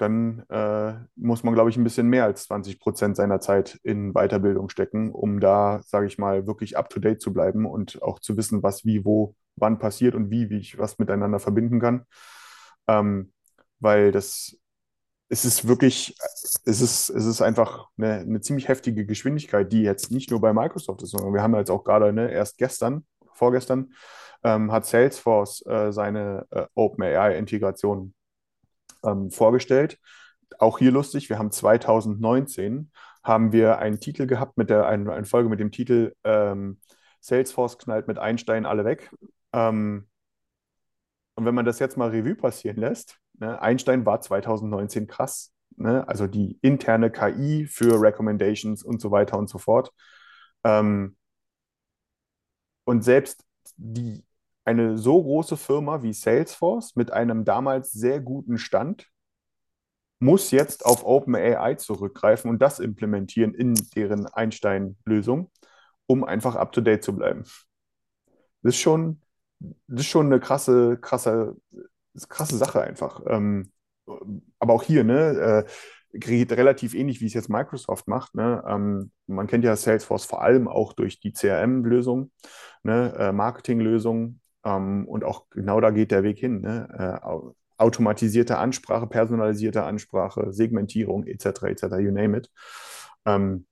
[0.00, 4.12] dann äh, muss man, glaube ich, ein bisschen mehr als 20 Prozent seiner Zeit in
[4.14, 8.62] Weiterbildung stecken, um da, sage ich mal, wirklich up-to-date zu bleiben und auch zu wissen,
[8.62, 12.06] was wie, wo, wann passiert und wie, wie ich was miteinander verbinden kann.
[12.88, 13.32] Ähm,
[13.78, 14.56] weil das,
[15.30, 16.16] es ist wirklich,
[16.64, 20.52] es ist, es ist einfach eine, eine, ziemlich heftige Geschwindigkeit, die jetzt nicht nur bei
[20.52, 23.94] Microsoft ist, sondern wir haben jetzt auch gerade ne, erst gestern, vorgestern,
[24.42, 28.12] ähm, hat Salesforce äh, seine äh, OpenAI-Integration
[29.04, 29.98] ähm, vorgestellt.
[30.58, 32.90] Auch hier lustig, wir haben 2019
[33.22, 36.80] haben wir einen Titel gehabt mit der eine, eine Folge mit dem Titel ähm,
[37.20, 39.10] Salesforce knallt mit Einstein alle weg.
[39.52, 40.08] Ähm,
[41.36, 45.52] und wenn man das jetzt mal Revue passieren lässt, ne, Einstein war 2019 krass.
[45.76, 46.06] Ne?
[46.08, 49.92] Also die interne KI für Recommendations und so weiter und so fort.
[50.64, 51.16] Ähm,
[52.84, 53.44] und selbst
[53.76, 54.24] die
[54.64, 59.08] eine so große Firma wie Salesforce mit einem damals sehr guten Stand
[60.20, 65.50] muss jetzt auf OpenAI zurückgreifen und das implementieren in deren Einstein-Lösung,
[66.06, 67.44] um einfach up-to-date zu bleiben.
[68.62, 69.22] Das ist schon,
[69.58, 71.56] das ist schon eine krasse, krasse,
[72.28, 73.22] krasse Sache einfach.
[73.26, 73.72] Ähm,
[74.58, 78.34] aber auch hier, ne, äh, relativ ähnlich, wie es jetzt Microsoft macht.
[78.34, 78.62] Ne?
[78.66, 82.32] Ähm, man kennt ja Salesforce vor allem auch durch die CRM-Lösung,
[82.82, 83.14] ne?
[83.16, 86.60] äh, Marketing-Lösung, ähm, und auch genau da geht der Weg hin.
[86.60, 87.20] Ne?
[87.22, 87.26] Äh,
[87.78, 91.62] automatisierte Ansprache, personalisierte Ansprache, Segmentierung etc.
[91.62, 91.82] etc.
[91.98, 92.50] You name it.
[93.24, 93.66] Ähm,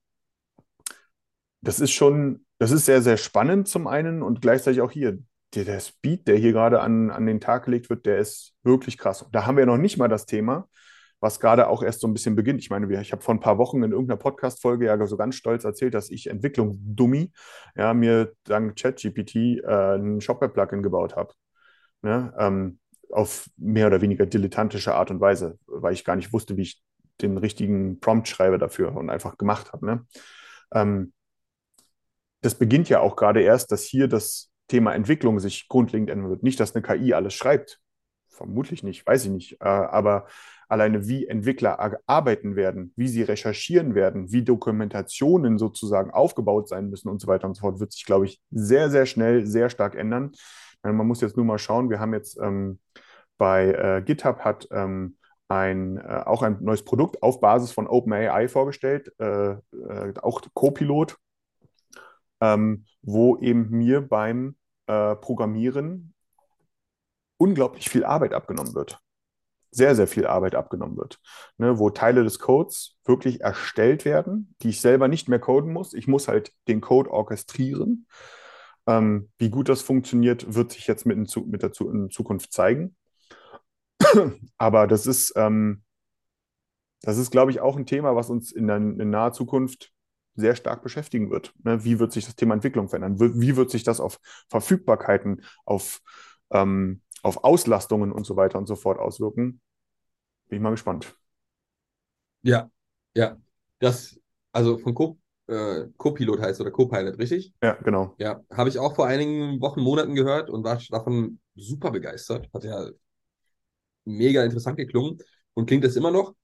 [1.61, 5.19] das ist schon, das ist sehr, sehr spannend zum einen und gleichzeitig auch hier.
[5.55, 8.97] Der, der Speed, der hier gerade an, an den Tag gelegt wird, der ist wirklich
[8.97, 9.25] krass.
[9.31, 10.67] Da haben wir noch nicht mal das Thema,
[11.19, 12.59] was gerade auch erst so ein bisschen beginnt.
[12.59, 15.63] Ich meine, ich habe vor ein paar Wochen in irgendeiner Podcast-Folge ja so ganz stolz
[15.63, 17.31] erzählt, dass ich Entwicklung Dummy,
[17.75, 21.33] ja, mir dank ChatGPT äh, ein Shopware-Plugin gebaut habe.
[22.01, 22.33] Ne?
[22.37, 22.79] Ähm,
[23.11, 26.83] auf mehr oder weniger dilettantische Art und Weise, weil ich gar nicht wusste, wie ich
[27.21, 29.85] den richtigen Prompt schreibe dafür und einfach gemacht habe.
[29.85, 30.05] Ne?
[30.73, 31.13] Ähm,
[32.41, 36.43] das beginnt ja auch gerade erst, dass hier das Thema Entwicklung sich grundlegend ändern wird.
[36.43, 37.81] Nicht, dass eine KI alles schreibt.
[38.29, 39.61] Vermutlich nicht, weiß ich nicht.
[39.61, 40.27] Äh, aber
[40.69, 47.09] alleine wie Entwickler arbeiten werden, wie sie recherchieren werden, wie Dokumentationen sozusagen aufgebaut sein müssen
[47.09, 49.95] und so weiter und so fort, wird sich, glaube ich, sehr, sehr schnell, sehr stark
[49.95, 50.31] ändern.
[50.83, 52.79] Man muss jetzt nur mal schauen, wir haben jetzt ähm,
[53.37, 58.47] bei äh, GitHub hat ähm, ein, äh, auch ein neues Produkt auf Basis von OpenAI
[58.47, 61.17] vorgestellt, äh, äh auch Copilot,
[62.41, 64.55] ähm, wo eben mir beim
[64.87, 66.13] äh, Programmieren
[67.37, 69.01] unglaublich viel Arbeit abgenommen wird
[69.71, 71.19] sehr, sehr viel Arbeit abgenommen wird.
[71.57, 75.93] Ne, wo Teile des Codes wirklich erstellt werden, die ich selber nicht mehr coden muss.
[75.93, 78.07] Ich muss halt den Code orchestrieren.
[78.87, 82.95] Ähm, wie gut das funktioniert, wird sich jetzt mit in, mit der in Zukunft zeigen.
[84.57, 85.83] Aber das ist, ähm,
[87.01, 89.91] das ist, glaube ich, auch ein Thema, was uns in, der, in naher Zukunft
[90.39, 91.53] sehr stark beschäftigen wird.
[91.63, 93.19] Ne, wie wird sich das Thema Entwicklung verändern?
[93.19, 96.01] Wie wird sich das auf Verfügbarkeiten, auf
[96.51, 99.61] ähm, auf Auslastungen und so weiter und so fort auswirken.
[100.47, 101.15] Bin ich mal gespannt.
[102.41, 102.69] Ja,
[103.13, 103.37] ja.
[103.79, 104.19] Das,
[104.51, 107.53] also von Co äh, Copilot heißt oder Copilot, richtig?
[107.61, 108.15] Ja, genau.
[108.17, 112.49] Ja, habe ich auch vor einigen Wochen, Monaten gehört und war davon super begeistert.
[112.53, 112.89] Hat ja
[114.05, 115.19] mega interessant geklungen
[115.53, 116.35] und klingt es immer noch.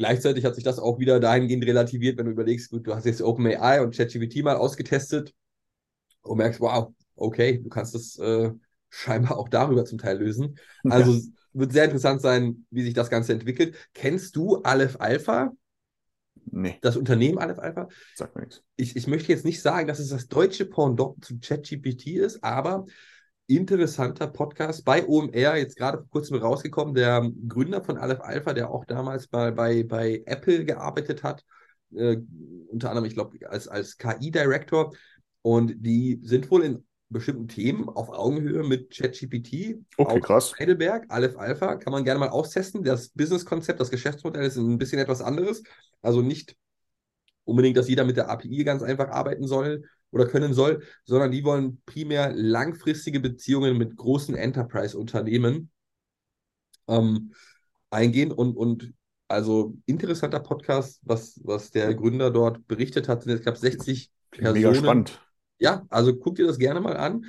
[0.00, 3.20] Gleichzeitig hat sich das auch wieder dahingehend relativiert, wenn du überlegst, gut, du hast jetzt
[3.20, 5.34] OpenAI und ChatGPT mal ausgetestet
[6.22, 8.50] und merkst, wow, okay, du kannst das äh,
[8.88, 10.58] scheinbar auch darüber zum Teil lösen.
[10.84, 11.20] Also ja.
[11.52, 13.76] wird sehr interessant sein, wie sich das Ganze entwickelt.
[13.92, 15.52] Kennst du Aleph Alpha?
[16.46, 16.78] Nee.
[16.80, 17.88] Das Unternehmen Aleph Alpha?
[18.14, 18.62] Sagt mir nichts.
[18.76, 22.86] Ich, ich möchte jetzt nicht sagen, dass es das deutsche Pendant zu ChatGPT ist, aber
[23.56, 28.70] interessanter Podcast bei OMR, jetzt gerade vor kurzem rausgekommen, der Gründer von Aleph Alpha, der
[28.70, 31.44] auch damals bei, bei, bei Apple gearbeitet hat,
[31.94, 32.18] äh,
[32.68, 34.92] unter anderem, ich glaube, als, als KI-Director.
[35.42, 39.78] Und die sind wohl in bestimmten Themen auf Augenhöhe mit ChatGPT.
[39.96, 40.54] Okay, krass.
[40.58, 42.84] Heidelberg, Aleph Alpha, kann man gerne mal austesten.
[42.84, 45.62] Das Businesskonzept, das Geschäftsmodell ist ein bisschen etwas anderes.
[46.02, 46.56] Also nicht
[47.44, 51.44] unbedingt, dass jeder mit der API ganz einfach arbeiten soll oder können soll, sondern die
[51.44, 55.70] wollen primär langfristige Beziehungen mit großen Enterprise-Unternehmen
[56.88, 57.32] ähm,
[57.90, 58.92] eingehen und, und
[59.28, 63.26] also interessanter Podcast, was, was der Gründer dort berichtet hat.
[63.26, 64.54] Ich glaube, 60 Personen.
[64.54, 65.20] Mega spannend
[65.60, 67.24] ja, also guck dir das gerne mal an.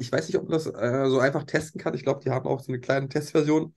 [0.00, 1.94] Ich weiß nicht, ob man das äh, so einfach testen kann.
[1.94, 3.74] Ich glaube, die haben auch so eine kleine Testversion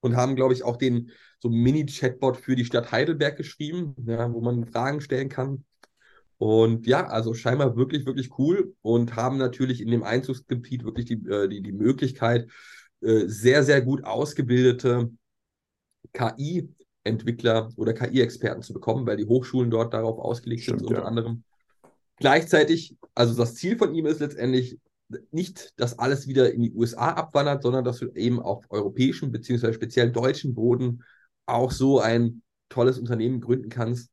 [0.00, 4.40] und haben, glaube ich, auch den so Mini-Chatbot für die Stadt Heidelberg geschrieben, ja, wo
[4.40, 5.64] man Fragen stellen kann.
[6.38, 11.20] Und ja, also scheinbar wirklich, wirklich cool und haben natürlich in dem Einzugsgebiet wirklich die,
[11.28, 12.48] äh, die, die Möglichkeit,
[13.00, 15.10] äh, sehr, sehr gut ausgebildete
[16.12, 21.06] KI-Entwickler oder KI-Experten zu bekommen, weil die Hochschulen dort darauf ausgelegt Stimmt, sind, unter ja.
[21.06, 21.42] anderem.
[22.16, 24.78] Gleichzeitig, also das Ziel von ihm ist letztendlich
[25.30, 29.74] nicht, dass alles wieder in die USA abwandert, sondern dass du eben auf europäischem beziehungsweise
[29.74, 31.02] speziell deutschen Boden
[31.46, 34.12] auch so ein tolles Unternehmen gründen kannst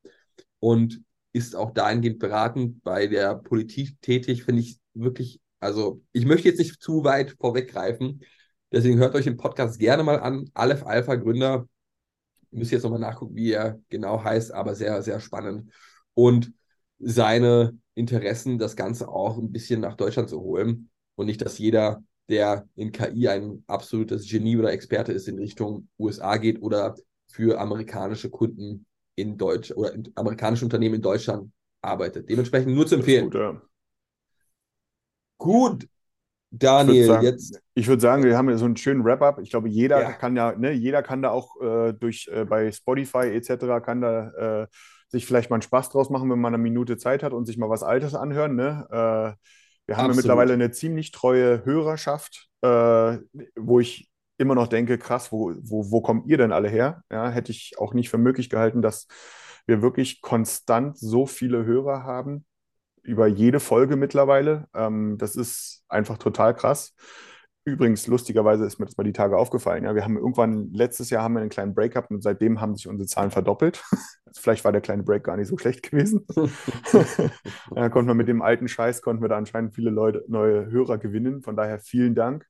[0.59, 1.01] und
[1.35, 6.59] ist auch dahingehend beratend bei der Politik tätig, finde ich wirklich, also ich möchte jetzt
[6.59, 8.21] nicht zu weit vorweggreifen,
[8.71, 11.67] deswegen hört euch den Podcast gerne mal an, Aleph Alpha Gründer,
[12.51, 15.73] ich muss jetzt nochmal nachgucken, wie er genau heißt, aber sehr, sehr spannend.
[16.13, 16.53] Und
[16.99, 22.01] seine Interessen, das Ganze auch ein bisschen nach Deutschland zu holen und nicht, dass jeder,
[22.29, 26.95] der in KI ein absolutes Genie oder Experte ist, in Richtung USA geht oder
[27.27, 28.85] für amerikanische Kunden
[29.15, 31.51] in Deutsch oder in, amerikanische Unternehmen in Deutschland
[31.82, 32.30] arbeitet.
[32.30, 33.25] Dementsprechend nur zu empfehlen.
[33.25, 33.62] Gut, ja.
[35.38, 35.88] gut,
[36.51, 37.62] Daniel, ich sagen, jetzt.
[37.73, 39.39] Ich würde sagen, wir haben ja so einen schönen Wrap-up.
[39.39, 40.12] Ich glaube, jeder ja.
[40.13, 43.84] kann ja, ne, jeder kann da auch äh, durch äh, bei Spotify etc.
[43.84, 44.67] kann da äh,
[45.10, 47.58] sich vielleicht mal einen Spaß draus machen, wenn man eine Minute Zeit hat und sich
[47.58, 48.56] mal was Altes anhören.
[48.56, 48.86] Ne?
[48.89, 49.47] Äh,
[49.88, 53.17] wir haben ja mittlerweile eine ziemlich treue Hörerschaft, äh,
[53.56, 57.03] wo ich immer noch denke, krass, wo, wo, wo kommt ihr denn alle her?
[57.11, 59.07] Ja, hätte ich auch nicht für möglich gehalten, dass
[59.65, 62.45] wir wirklich konstant so viele Hörer haben,
[63.05, 64.67] über jede Folge mittlerweile.
[64.73, 66.95] Ähm, das ist einfach total krass.
[67.63, 69.85] übrigens, lustigerweise ist mir das mal die Tage aufgefallen.
[69.85, 72.75] Ja, wir haben irgendwann, letztes Jahr haben wir einen kleinen Break gehabt und seitdem haben
[72.75, 73.83] sich unsere Zahlen verdoppelt.
[74.35, 76.25] Vielleicht war der kleine Break gar nicht so schlecht gewesen.
[77.71, 80.97] da konnten wir mit dem alten Scheiß, konnten wir da anscheinend viele Leute, neue Hörer
[80.97, 81.41] gewinnen.
[81.41, 82.45] Von daher vielen Dank.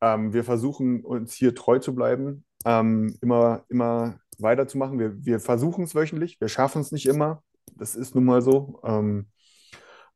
[0.00, 4.98] Ähm, wir versuchen uns hier treu zu bleiben, ähm, immer, immer weiterzumachen.
[4.98, 7.42] Wir, wir versuchen es wöchentlich, wir schaffen es nicht immer.
[7.76, 8.80] Das ist nun mal so.
[8.84, 9.28] Ähm,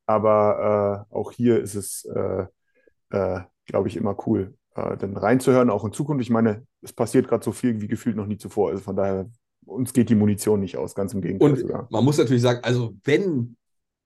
[0.07, 2.47] aber äh, auch hier ist es, äh,
[3.11, 6.23] äh, glaube ich, immer cool, äh, dann reinzuhören, auch in Zukunft.
[6.23, 8.71] Ich meine, es passiert gerade so viel wie gefühlt noch nie zuvor.
[8.71, 9.31] Also von daher,
[9.65, 11.87] uns geht die Munition nicht aus, ganz im Gegenteil Und sogar.
[11.91, 13.57] man muss natürlich sagen, also wenn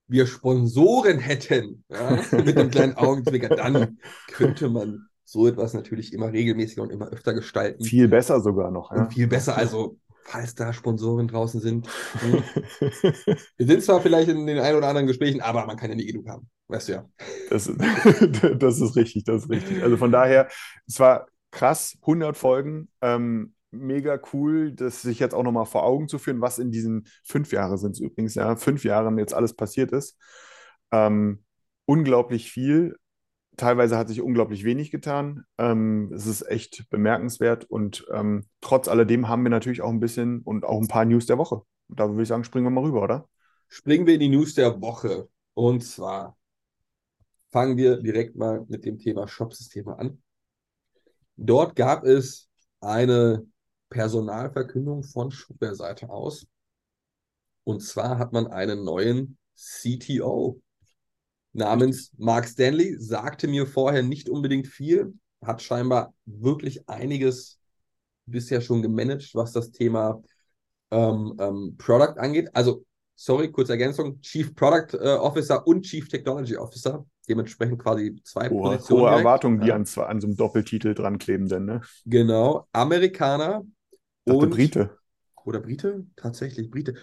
[0.08, 6.32] wir Sponsoren hätten, ja, mit einem kleinen Augenzwicker, dann könnte man so etwas natürlich immer
[6.32, 7.84] regelmäßiger und immer öfter gestalten.
[7.84, 8.92] Viel besser sogar noch.
[8.92, 9.10] Ja?
[9.10, 9.56] Viel besser.
[9.56, 11.88] Also, falls da Sponsoren draußen sind.
[12.20, 12.42] hm.
[13.58, 16.06] Wir sind zwar vielleicht in den ein oder anderen Gesprächen, aber man kann ja nie
[16.06, 16.48] genug haben.
[16.68, 17.08] Weißt du ja.
[17.50, 17.64] Das,
[18.58, 19.82] das ist richtig, das ist richtig.
[19.82, 20.48] Also von daher,
[20.86, 26.06] es war krass, 100 Folgen, ähm, mega cool, das sich jetzt auch nochmal vor Augen
[26.06, 29.54] zu führen, was in diesen fünf Jahren sind es übrigens, ja, fünf Jahren jetzt alles
[29.54, 30.16] passiert ist.
[30.92, 31.42] Ähm,
[31.84, 32.96] unglaublich viel.
[33.56, 35.44] Teilweise hat sich unglaublich wenig getan.
[35.58, 40.40] Ähm, es ist echt bemerkenswert und ähm, trotz alledem haben wir natürlich auch ein bisschen
[40.42, 41.62] und auch ein paar News der Woche.
[41.88, 43.28] Da würde ich sagen, springen wir mal rüber, oder?
[43.68, 45.28] Springen wir in die News der Woche.
[45.54, 46.36] Und zwar
[47.50, 50.22] fangen wir direkt mal mit dem Thema Shopsysteme an.
[51.36, 53.46] Dort gab es eine
[53.88, 56.46] Personalverkündung von Shopware-Seite aus.
[57.64, 60.60] Und zwar hat man einen neuen CTO
[61.56, 65.14] namens Mark Stanley, sagte mir vorher nicht unbedingt viel,
[65.44, 67.58] hat scheinbar wirklich einiges
[68.26, 70.22] bisher schon gemanagt, was das Thema
[70.90, 72.50] ähm, ähm, Product angeht.
[72.54, 72.84] Also,
[73.16, 78.60] sorry, kurze Ergänzung, Chief Product äh, Officer und Chief Technology Officer, dementsprechend quasi zwei Hohe,
[78.62, 78.98] Positionen.
[78.98, 79.28] hohe direkt.
[79.28, 79.74] Erwartungen, die Ja.
[79.76, 81.80] an, an so einem Doppeltitel dran kleben, denn, ne?
[82.04, 83.64] Genau, Amerikaner
[84.24, 84.98] und Brite.
[85.44, 86.06] Oder Brite?
[86.16, 86.94] Tatsächlich Brite.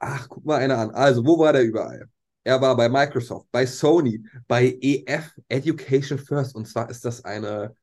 [0.00, 0.92] Ach, guck mal einer an.
[0.92, 2.08] Also, wo war der überall?
[2.44, 6.54] Er war bei Microsoft, bei Sony, bei EF Education First.
[6.54, 7.76] Und zwar ist das eine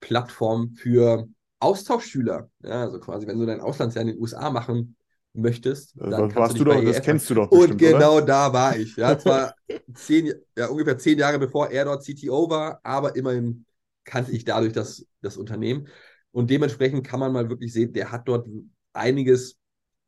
[0.00, 1.28] Plattform für
[1.60, 2.50] Austauschschüler.
[2.62, 4.96] Ja, also quasi, wenn du dein Auslandsjahr in den USA machen
[5.32, 7.78] möchtest, dann Das kannst warst du du doch, das EF kennst du doch und bestimmt,
[7.78, 8.20] genau oder?
[8.20, 8.96] da war ich.
[8.96, 9.54] Ja, zwar
[9.94, 13.66] zehn, ja, ungefähr zehn Jahre bevor er dort CTO war, aber immerhin
[14.04, 15.88] kannte ich dadurch das, das Unternehmen.
[16.32, 18.46] Und dementsprechend kann man mal wirklich sehen, der hat dort
[18.92, 19.56] einiges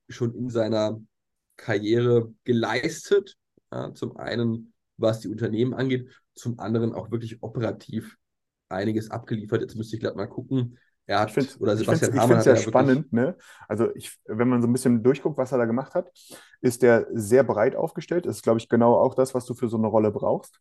[0.09, 1.01] schon in seiner
[1.57, 3.37] Karriere geleistet.
[3.73, 8.17] Ja, zum einen, was die Unternehmen angeht, zum anderen auch wirklich operativ
[8.69, 9.61] einiges abgeliefert.
[9.61, 10.79] Jetzt müsste ich gerade mal gucken.
[11.07, 13.37] Er hat, Ich finde oder es Sebastian ich ja spannend, ne?
[13.67, 16.11] Also ich, wenn man so ein bisschen durchguckt, was er da gemacht hat,
[16.61, 18.27] ist der sehr breit aufgestellt.
[18.27, 20.61] Das ist, glaube ich, genau auch das, was du für so eine Rolle brauchst.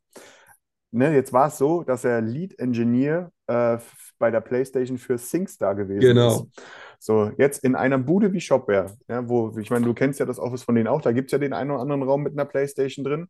[0.92, 3.78] Ne, jetzt war es so, dass er Lead Engineer äh,
[4.20, 6.28] bei der PlayStation für SingStar gewesen Genau.
[6.28, 6.62] ist.
[7.00, 10.40] So, jetzt in einer Bude wie Shopware, ja, wo, ich meine, du kennst ja das
[10.40, 12.46] Office von denen auch, da gibt es ja den einen oder anderen Raum mit einer
[12.46, 13.28] PlayStation drin.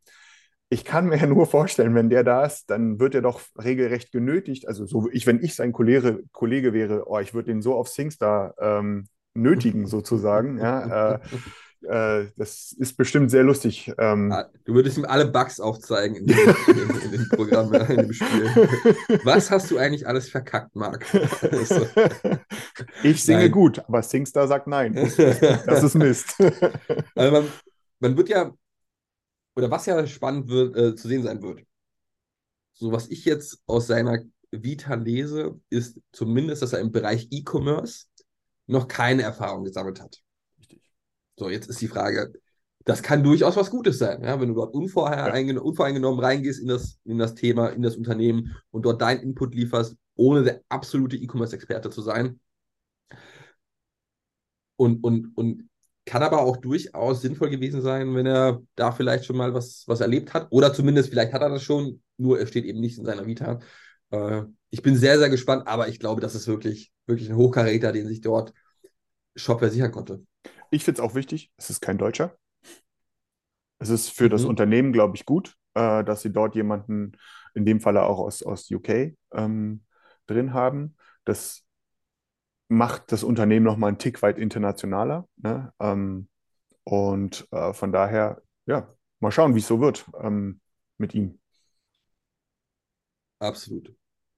[0.70, 4.12] Ich kann mir ja nur vorstellen, wenn der da ist, dann wird er doch regelrecht
[4.12, 4.68] genötigt.
[4.68, 7.88] Also so ich, wenn ich sein Kollege, Kollege wäre, oh, ich würde den so auf
[7.88, 10.58] SingStar ähm, nötigen, sozusagen.
[10.60, 11.20] Ja, äh,
[11.88, 13.92] äh, das ist bestimmt sehr lustig.
[13.98, 16.38] Ähm, Ah, Du würdest ihm alle Bugs aufzeigen in dem,
[17.04, 18.46] in dem, Programm, in dem Spiel.
[19.24, 21.06] Was hast du eigentlich alles verkackt, Marc?
[21.06, 21.88] So.
[23.04, 23.52] Ich singe Nein.
[23.52, 24.94] gut, aber SingStar sagt nein.
[24.96, 26.36] Das ist Mist.
[27.16, 27.52] Also man,
[28.00, 28.54] man wird ja,
[29.56, 31.62] oder was ja spannend wird, äh, zu sehen sein wird.
[32.74, 34.20] So, was ich jetzt aus seiner
[34.52, 38.06] Vita lese, ist zumindest, dass er im Bereich E-Commerce
[38.68, 40.22] noch keine Erfahrung gesammelt hat.
[41.38, 42.34] So, jetzt ist die Frage,
[42.84, 47.00] das kann durchaus was Gutes sein, ja, wenn du dort unvoreingenommen, unvoreingenommen reingehst in das,
[47.06, 51.90] in das Thema, in das Unternehmen und dort deinen Input lieferst, ohne der absolute E-Commerce-Experte
[51.90, 52.40] zu sein.
[54.78, 55.70] Und, und, und
[56.06, 60.00] kann aber auch durchaus sinnvoll gewesen sein, wenn er da vielleicht schon mal was, was
[60.00, 60.48] erlebt hat.
[60.52, 63.60] Oder zumindest, vielleicht hat er das schon, nur er steht eben nicht in seiner Vita.
[64.12, 67.92] Äh, ich bin sehr, sehr gespannt, aber ich glaube, das ist wirklich, wirklich ein Hochkaräter,
[67.92, 68.54] den sich dort
[69.36, 70.24] Shopware sichern konnte.
[70.70, 72.38] Ich finde es auch wichtig, es ist kein Deutscher.
[73.80, 74.46] Es ist für das Mhm.
[74.46, 77.14] Unternehmen, glaube ich, gut, äh, dass sie dort jemanden,
[77.54, 79.84] in dem Falle auch aus, aus UK, ähm,
[80.28, 80.96] drin haben.
[81.26, 81.64] Das
[82.70, 85.28] macht das Unternehmen nochmal einen Tick weit internationaler.
[85.38, 85.74] Ne?
[85.80, 86.28] Ähm,
[86.86, 88.90] und äh, von daher, ja,
[89.20, 90.62] mal schauen, wie es so wird ähm,
[90.98, 91.40] mit ihm.
[93.40, 93.94] Absolut.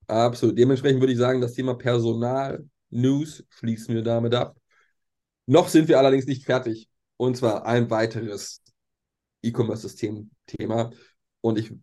[0.08, 0.58] Absolut.
[0.58, 4.58] Dementsprechend würde ich sagen, das Thema Personal, News schließen wir damit ab.
[5.50, 6.88] Noch sind wir allerdings nicht fertig.
[7.18, 8.62] Und zwar ein weiteres
[9.42, 10.92] E-Commerce-System-Thema.
[11.42, 11.74] Und ich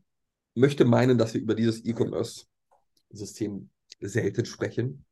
[0.54, 5.04] möchte meinen, dass wir über dieses E-Commerce-System selten sprechen,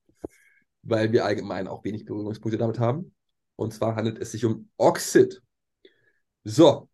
[0.83, 3.13] weil wir allgemein auch wenig Berührungspunkte damit haben.
[3.57, 5.43] Und zwar handelt es sich um Oxid.
[6.45, 6.89] So,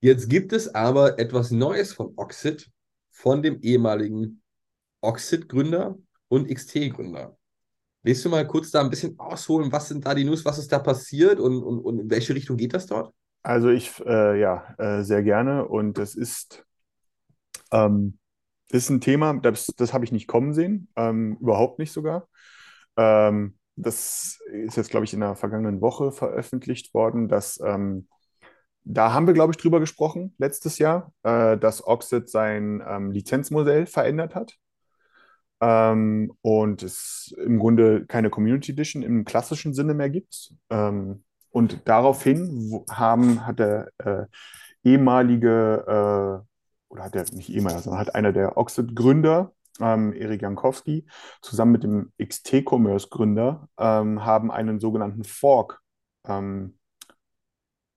[0.00, 2.68] jetzt gibt es aber etwas Neues von Oxid,
[3.12, 4.42] von dem ehemaligen
[5.00, 5.96] Oxid-Gründer
[6.26, 7.38] und XT-Gründer.
[8.04, 10.70] Willst du mal kurz da ein bisschen ausholen, was sind da die News, was ist
[10.70, 13.14] da passiert und, und, und in welche Richtung geht das dort?
[13.42, 16.66] Also ich, äh, ja, äh, sehr gerne und das ist,
[17.72, 18.18] ähm,
[18.68, 22.28] ist ein Thema, das, das habe ich nicht kommen sehen, ähm, überhaupt nicht sogar.
[22.98, 28.06] Ähm, das ist jetzt, glaube ich, in der vergangenen Woche veröffentlicht worden, dass ähm,
[28.84, 33.86] da haben wir, glaube ich, drüber gesprochen letztes Jahr, äh, dass Oxid sein ähm, Lizenzmodell
[33.86, 34.58] verändert hat
[35.64, 40.52] ähm, und es im Grunde keine Community Edition im klassischen Sinne mehr gibt.
[40.68, 44.26] Ähm, und daraufhin haben, hat der äh,
[44.82, 51.06] ehemalige, äh, oder hat der nicht ehemaliger, sondern hat einer der Oxid-Gründer, ähm, Erik Jankowski,
[51.40, 55.80] zusammen mit dem XT-Commerce-Gründer, ähm, haben einen sogenannten Fork
[56.26, 56.78] ähm,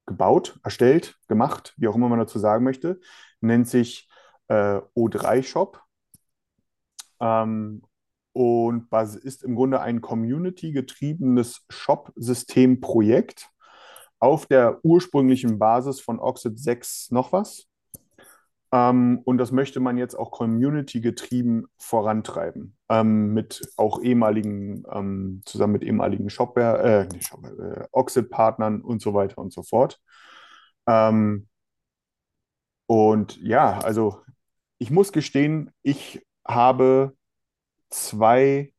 [0.06, 3.02] gebaut, erstellt, gemacht, wie auch immer man dazu sagen möchte,
[3.42, 4.08] nennt sich
[4.48, 5.82] äh, O3 Shop
[7.20, 7.84] ähm,
[8.34, 13.50] und ist im Grunde ein community-getriebenes Shop-System-Projekt
[14.20, 17.68] auf der ursprünglichen Basis von Oxid 6 noch was.
[18.72, 22.76] Ähm, und das möchte man jetzt auch community-getrieben vorantreiben.
[22.90, 29.02] Ähm, mit auch ehemaligen, ähm, zusammen mit ehemaligen Shopware, äh, nicht Shopware, äh, Oxid-Partnern und
[29.02, 30.00] so weiter und so fort.
[30.86, 31.48] Ähm,
[32.88, 34.22] und ja, also
[34.80, 37.16] ich muss gestehen, ich habe
[37.90, 38.74] zwei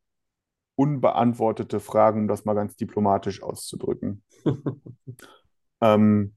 [0.74, 4.22] unbeantwortete Fragen, um das mal ganz diplomatisch auszudrücken.
[5.80, 6.36] ähm,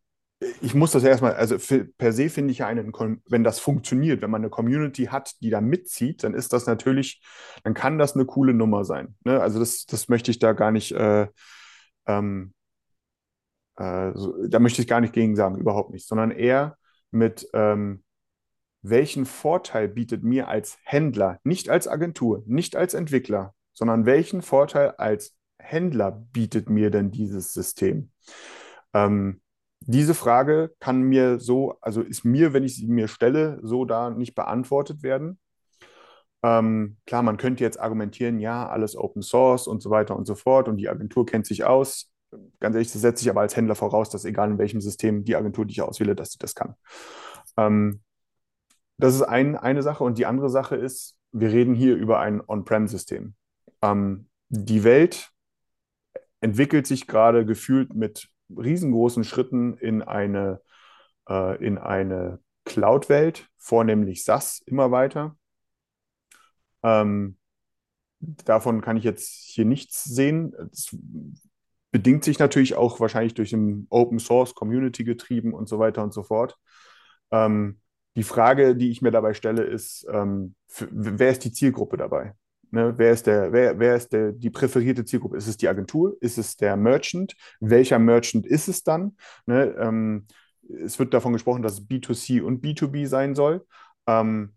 [0.61, 2.91] ich muss das erstmal, also für, per se finde ich ja einen,
[3.29, 7.21] wenn das funktioniert, wenn man eine Community hat, die da mitzieht, dann ist das natürlich,
[7.63, 9.15] dann kann das eine coole Nummer sein.
[9.23, 9.39] Ne?
[9.39, 11.27] Also das, das möchte ich da gar nicht, äh,
[12.07, 12.53] ähm,
[13.75, 16.77] äh, so, da möchte ich gar nicht gegen sagen, überhaupt nicht, sondern eher
[17.11, 18.03] mit, ähm,
[18.81, 24.91] welchen Vorteil bietet mir als Händler, nicht als Agentur, nicht als Entwickler, sondern welchen Vorteil
[24.91, 28.11] als Händler bietet mir denn dieses System?
[28.93, 29.41] Ähm,
[29.81, 34.11] diese Frage kann mir so, also ist mir, wenn ich sie mir stelle, so da
[34.11, 35.39] nicht beantwortet werden.
[36.43, 40.35] Ähm, klar, man könnte jetzt argumentieren, ja, alles Open Source und so weiter und so
[40.35, 42.11] fort und die Agentur kennt sich aus.
[42.59, 45.35] Ganz ehrlich, das setze ich aber als Händler voraus, dass egal in welchem System die
[45.35, 46.75] Agentur, die ich auswähle, dass sie das kann.
[47.57, 48.01] Ähm,
[49.01, 50.03] das ist ein, eine Sache.
[50.03, 53.35] Und die andere Sache ist, wir reden hier über ein On-Prem-System.
[53.81, 55.31] Ähm, die Welt
[56.39, 60.61] entwickelt sich gerade gefühlt mit riesengroßen Schritten in eine,
[61.27, 65.35] äh, in eine Cloud-Welt, vornehmlich SaaS immer weiter.
[66.83, 67.37] Ähm,
[68.19, 70.53] davon kann ich jetzt hier nichts sehen.
[70.71, 70.95] Es
[71.91, 76.13] bedingt sich natürlich auch wahrscheinlich durch ein Open Source Community getrieben und so weiter und
[76.13, 76.57] so fort.
[77.31, 77.81] Ähm,
[78.15, 82.33] die Frage, die ich mir dabei stelle, ist, ähm, für, wer ist die Zielgruppe dabei?
[82.71, 85.37] Ne, wer ist, der, wer, wer ist der, die präferierte Zielgruppe?
[85.37, 86.15] Ist es die Agentur?
[86.21, 87.35] Ist es der Merchant?
[87.59, 89.17] Welcher Merchant ist es dann?
[89.45, 90.25] Ne, ähm,
[90.69, 93.65] es wird davon gesprochen, dass es B2C und B2B sein soll.
[94.07, 94.53] Ähm,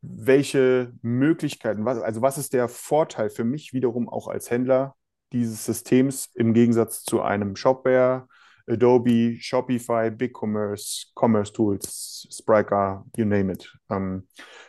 [0.00, 4.96] welche Möglichkeiten, was, also was ist der Vorteil für mich wiederum auch als Händler
[5.32, 8.26] dieses Systems im Gegensatz zu einem Shopware,
[8.68, 13.72] Adobe, Shopify, BigCommerce, Commerce Tools, Spryker, you name it.
[13.90, 14.26] Ähm,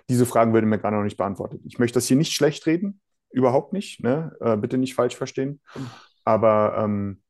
[0.10, 1.62] diese Fragen werden mir gerade noch nicht beantwortet.
[1.66, 4.36] Ich möchte das hier nicht schlecht reden, überhaupt nicht, ne?
[4.40, 5.62] Äh, bitte nicht falsch verstehen.
[6.24, 7.22] Aber ähm,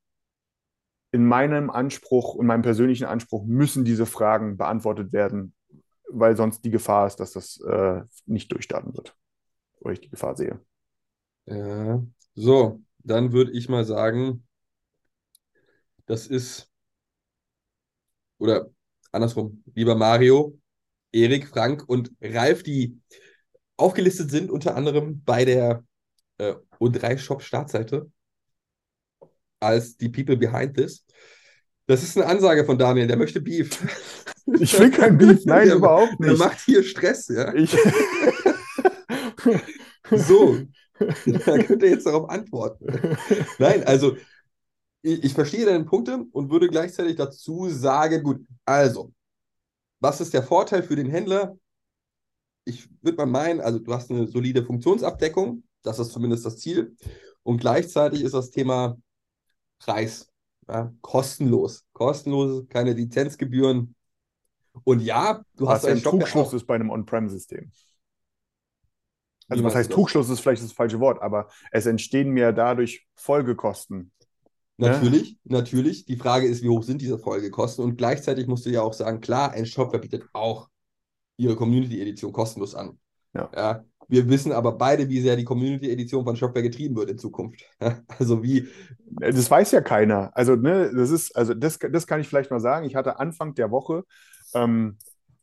[1.11, 5.53] in meinem Anspruch, in meinem persönlichen Anspruch müssen diese Fragen beantwortet werden,
[6.09, 9.15] weil sonst die Gefahr ist, dass das äh, nicht durchstarten wird.
[9.79, 10.59] Oder ich die Gefahr sehe.
[11.45, 12.03] Ja,
[12.35, 14.47] so, dann würde ich mal sagen,
[16.05, 16.69] das ist,
[18.37, 18.69] oder
[19.11, 20.59] andersrum, lieber Mario,
[21.11, 22.99] Erik, Frank und Ralf, die
[23.77, 25.83] aufgelistet sind, unter anderem bei der
[26.37, 28.11] äh, O3-Shop-Startseite
[29.59, 31.05] als die People Behind This.
[31.85, 33.79] Das ist eine Ansage von Daniel, der möchte Beef.
[34.59, 36.31] Ich will kein Beef, nein, der, überhaupt nicht.
[36.31, 37.53] Der macht hier Stress, ja.
[37.53, 37.71] Ich...
[40.11, 40.59] so,
[40.99, 43.17] da könnt ihr jetzt darauf antworten.
[43.57, 44.17] Nein, also
[45.03, 49.13] ich, ich verstehe deine Punkte und würde gleichzeitig dazu sagen, gut, also,
[49.99, 51.57] was ist der Vorteil für den Händler?
[52.65, 56.95] Ich würde mal meinen, also du hast eine solide Funktionsabdeckung, das ist zumindest das Ziel.
[57.43, 58.97] Und gleichzeitig ist das Thema
[59.79, 60.31] Preis
[60.67, 61.85] ja, kostenlos.
[61.91, 63.95] Kostenlos, keine Lizenzgebühren.
[64.85, 67.69] Und ja, du was hast einen ein Trugschluss ist bei einem On-Prem-System.
[69.49, 69.91] Also was heißt?
[69.91, 74.11] Trugschluss ist vielleicht das falsche Wort, aber es entstehen mir dadurch Folgekosten.
[74.77, 76.05] Natürlich, natürlich.
[76.05, 77.83] Die Frage ist, wie hoch sind diese Folgekosten?
[77.83, 80.69] Und gleichzeitig musst du ja auch sagen, klar, ein Shopware bietet auch
[81.37, 82.97] ihre Community-Edition kostenlos an.
[83.33, 83.83] Ja.
[84.07, 87.63] Wir wissen aber beide, wie sehr die Community-Edition von Shopware getrieben wird in Zukunft.
[88.07, 88.67] Also wie,
[89.05, 90.31] Das weiß ja keiner.
[90.35, 92.85] Also, ne, das ist, also das, das kann ich vielleicht mal sagen.
[92.85, 94.03] Ich hatte Anfang der Woche,
[94.53, 94.97] ähm,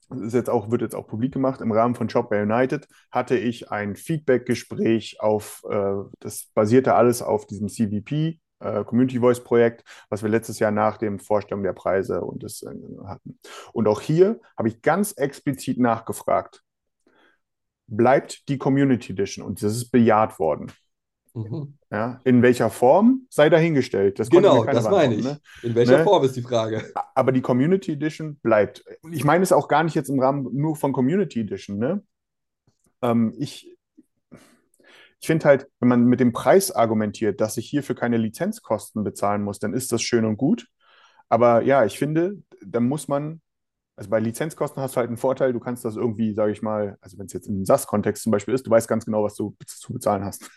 [0.08, 3.36] das ist jetzt auch, wird jetzt auch publik gemacht, im Rahmen von Shopware United hatte
[3.36, 9.84] ich ein Feedback-Gespräch auf, äh, das basierte alles auf diesem CVP, äh, Community Voice Projekt,
[10.08, 12.68] was wir letztes Jahr nach dem Vorstellung der Preise und das äh,
[13.06, 13.38] hatten.
[13.72, 16.62] Und auch hier habe ich ganz explizit nachgefragt,
[17.86, 19.44] bleibt die Community Edition?
[19.44, 20.72] Und das ist bejaht worden.
[21.34, 21.74] Mhm.
[21.92, 24.18] Ja, in welcher Form sei dahingestellt.
[24.18, 25.24] Das genau, das meine ich.
[25.24, 25.40] ne?
[25.62, 26.04] In welcher Ne?
[26.04, 26.92] Form ist die Frage?
[27.14, 28.84] Aber die Community Edition bleibt.
[29.10, 31.78] Ich meine es auch gar nicht jetzt im Rahmen nur von Community Edition.
[31.78, 32.02] Ne?
[33.02, 33.76] Ähm, ich
[35.20, 39.42] ich finde halt, wenn man mit dem Preis argumentiert, dass ich hierfür keine Lizenzkosten bezahlen
[39.42, 40.66] muss, dann ist das schön und gut.
[41.28, 43.42] Aber ja, ich finde, da muss man,
[43.96, 46.96] also bei Lizenzkosten hast du halt einen Vorteil, du kannst das irgendwie, sage ich mal,
[47.02, 49.54] also wenn es jetzt im SaaS-Kontext zum Beispiel ist, du weißt ganz genau, was du
[49.66, 50.50] zu bezahlen hast.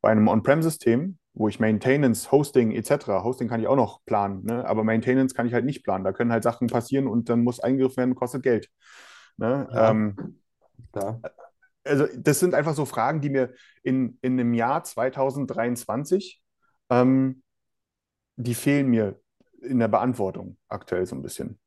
[0.00, 4.66] Bei einem On-Prem-System, wo ich Maintenance, Hosting etc., Hosting kann ich auch noch planen, ne?
[4.66, 6.02] aber Maintenance kann ich halt nicht planen.
[6.04, 8.68] Da können halt Sachen passieren und dann muss eingegriffen werden, kostet Geld.
[9.36, 9.68] Ne?
[9.72, 9.90] Ja.
[9.90, 10.40] Ähm.
[11.84, 16.42] Also das sind einfach so Fragen, die mir in, in einem Jahr 2023,
[16.90, 17.42] ähm,
[18.36, 19.20] die fehlen mir
[19.62, 21.60] in der Beantwortung aktuell so ein bisschen.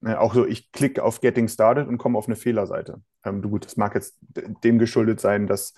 [0.00, 3.00] Ne, auch so, ich klicke auf Getting Started und komme auf eine Fehlerseite.
[3.24, 4.18] Ähm, du, gut, das mag jetzt
[4.64, 5.74] dem geschuldet sein, dass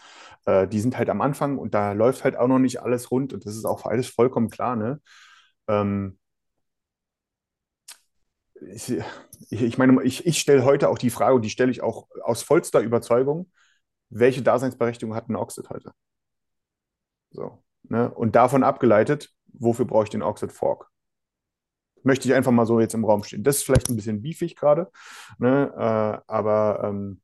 [0.47, 3.35] äh, die sind halt am Anfang und da läuft halt auch noch nicht alles rund
[3.35, 5.01] und das ist auch alles vollkommen klar, ne?
[5.69, 6.19] Ähm,
[8.61, 8.93] ich,
[9.51, 12.43] ich, meine, ich, ich stelle heute auch die Frage, und die stelle ich auch aus
[12.43, 13.51] vollster Überzeugung,
[14.11, 15.93] welche Daseinsberechtigung hat ein Oxid heute?
[17.31, 18.11] So, ne?
[18.13, 20.91] Und davon abgeleitet, wofür brauche ich den Oxid Fork?
[22.03, 23.43] Möchte ich einfach mal so jetzt im Raum stehen.
[23.43, 24.91] Das ist vielleicht ein bisschen beefig gerade,
[25.39, 25.73] ne?
[25.75, 27.23] Äh, aber ähm,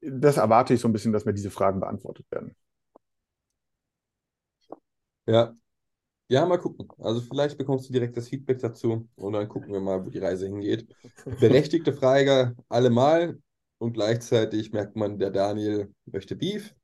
[0.00, 2.54] das erwarte ich so ein bisschen, dass mir diese Fragen beantwortet werden.
[5.26, 5.54] Ja.
[6.34, 6.88] Ja, mal gucken.
[6.98, 10.18] Also vielleicht bekommst du direkt das Feedback dazu und dann gucken wir mal, wo die
[10.18, 10.92] Reise hingeht.
[11.38, 13.38] Berechtigte Frage allemal
[13.78, 16.74] und gleichzeitig merkt man, der Daniel möchte Beef.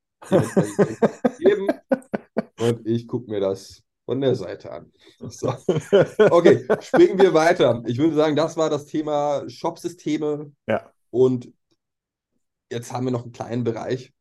[1.37, 1.67] Geben.
[2.59, 4.91] Und ich gucke mir das von der Seite an.
[5.19, 5.49] So.
[5.49, 7.83] Okay, springen wir weiter.
[7.87, 10.51] Ich würde sagen, das war das Thema Shop-Systeme.
[10.67, 10.93] Ja.
[11.09, 11.51] Und
[12.71, 14.13] jetzt haben wir noch einen kleinen Bereich.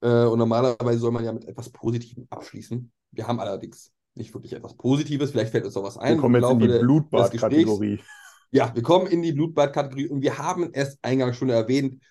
[0.00, 2.90] Äh, und normalerweise soll man ja mit etwas Positivem abschließen.
[3.14, 5.30] Wir haben allerdings nicht wirklich etwas Positives.
[5.30, 6.14] Vielleicht fällt uns noch was ein.
[6.14, 8.00] Wir kommen jetzt in die Blutbad-Kategorie.
[8.50, 12.02] ja, wir kommen in die Blutbad-Kategorie und wir haben es eingangs schon erwähnt,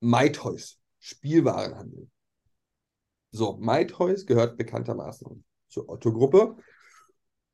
[0.00, 2.08] MyToys, Spielwarenhandel.
[3.30, 6.56] So, MyToys gehört bekanntermaßen zur Otto-Gruppe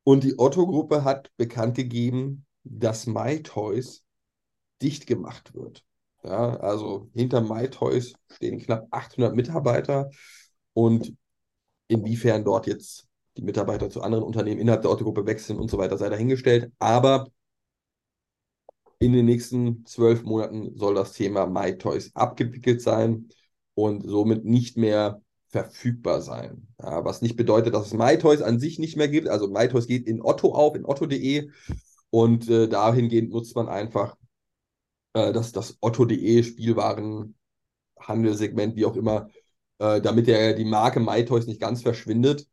[0.03, 4.03] und die Otto-Gruppe hat bekannt gegeben, dass MyToys
[4.81, 5.83] dicht gemacht wird.
[6.23, 10.09] Ja, also hinter MyToys stehen knapp 800 Mitarbeiter
[10.73, 11.15] und
[11.87, 13.07] inwiefern dort jetzt
[13.37, 16.71] die Mitarbeiter zu anderen Unternehmen innerhalb der Otto-Gruppe wechseln und so weiter, sei dahingestellt.
[16.79, 17.27] Aber
[18.99, 23.29] in den nächsten zwölf Monaten soll das Thema MyToys abgewickelt sein
[23.73, 26.67] und somit nicht mehr verfügbar sein.
[26.81, 29.27] Ja, was nicht bedeutet, dass es MyToys an sich nicht mehr gibt.
[29.27, 31.49] Also MyToys geht in Otto auf, in otto.de
[32.09, 34.15] und äh, dahingehend nutzt man einfach
[35.13, 39.29] äh, das, das otto.de Spielwarenhandelsegment, wie auch immer,
[39.79, 42.47] äh, damit der, die Marke MyToys nicht ganz verschwindet.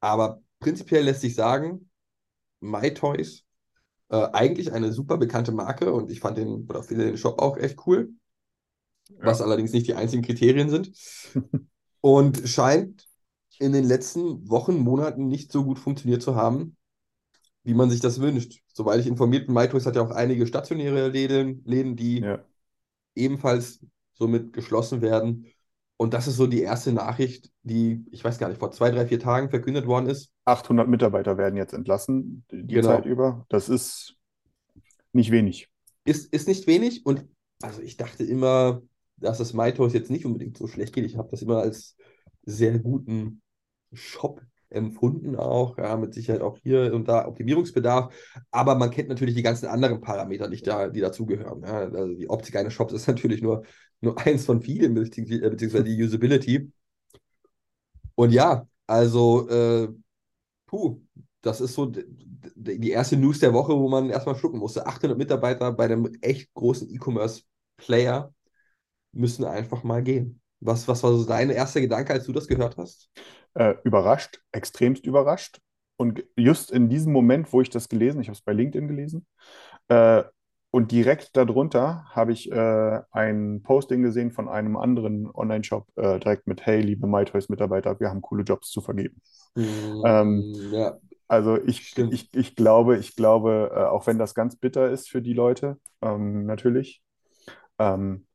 [0.00, 1.90] Aber prinzipiell lässt sich sagen,
[2.60, 3.44] MyToys,
[4.10, 7.56] äh, eigentlich eine super bekannte Marke und ich fand den, oder finde den Shop auch
[7.56, 8.10] echt cool,
[9.18, 10.92] was allerdings nicht die einzigen Kriterien sind.
[12.00, 13.06] und scheint
[13.58, 16.76] in den letzten Wochen, Monaten nicht so gut funktioniert zu haben,
[17.62, 18.62] wie man sich das wünscht.
[18.72, 22.44] Soweit ich informiert bin, MyToys hat ja auch einige stationäre Läden, Läden die Ja.
[23.14, 23.80] ebenfalls
[24.14, 25.46] somit geschlossen werden.
[26.00, 29.06] Und das ist so die erste Nachricht, die, ich weiß gar nicht, vor zwei, drei,
[29.06, 30.32] vier Tagen verkündet worden ist.
[30.46, 32.88] 800 Mitarbeiter werden jetzt entlassen, die Genau.
[32.88, 33.44] Zeit über.
[33.50, 34.16] Das ist
[35.12, 35.68] nicht wenig.
[36.06, 37.26] Ist, ist nicht wenig und
[37.60, 38.80] also ich dachte immer,
[39.18, 41.04] dass es MyToys jetzt nicht unbedingt so schlecht geht.
[41.04, 41.98] Ich habe das immer als
[42.46, 43.42] sehr guten
[43.92, 44.40] Shop
[44.70, 48.14] empfunden auch, ja, mit Sicherheit auch hier und da Optimierungsbedarf,
[48.50, 51.62] aber man kennt natürlich die ganzen anderen Parameter, die, da, die dazugehören.
[51.62, 51.78] Ja.
[51.80, 53.64] Also die Optik eines Shops ist natürlich nur,
[54.00, 56.72] nur eins von vielen, beziehungsweise äh, beziehungsweise die Usability.
[58.14, 59.88] Und ja, also, äh,
[60.66, 61.00] puh,
[61.42, 61.92] das ist so
[62.54, 64.86] die erste News der Woche, wo man erstmal schlucken musste.
[64.86, 66.88] 800 Mitarbeiter bei einem echt großen
[67.76, 68.34] Player
[69.12, 70.40] müssen einfach mal gehen.
[70.60, 73.10] Was, was war so dein erster Gedanke, als du das gehört hast?
[73.54, 75.60] Äh, überrascht, extremst überrascht.
[75.96, 79.26] Und just in diesem Moment, wo ich das gelesen, ich habe es bei LinkedIn gelesen,
[79.88, 80.24] äh,
[80.72, 86.46] und direkt darunter habe ich äh, ein Posting gesehen von einem anderen Online-Shop, äh, direkt
[86.46, 89.20] mit, hey, liebe MyToys-Mitarbeiter, wir haben coole Jobs zu vergeben.
[89.56, 90.98] Mm, Ähm, ja,
[91.28, 92.12] Also ich, Stimmt.
[92.12, 95.78] ich, ich glaube, ich glaube, äh, auch wenn das ganz bitter ist für die Leute,
[96.02, 97.02] ähm, natürlich,
[97.78, 98.26] ähm,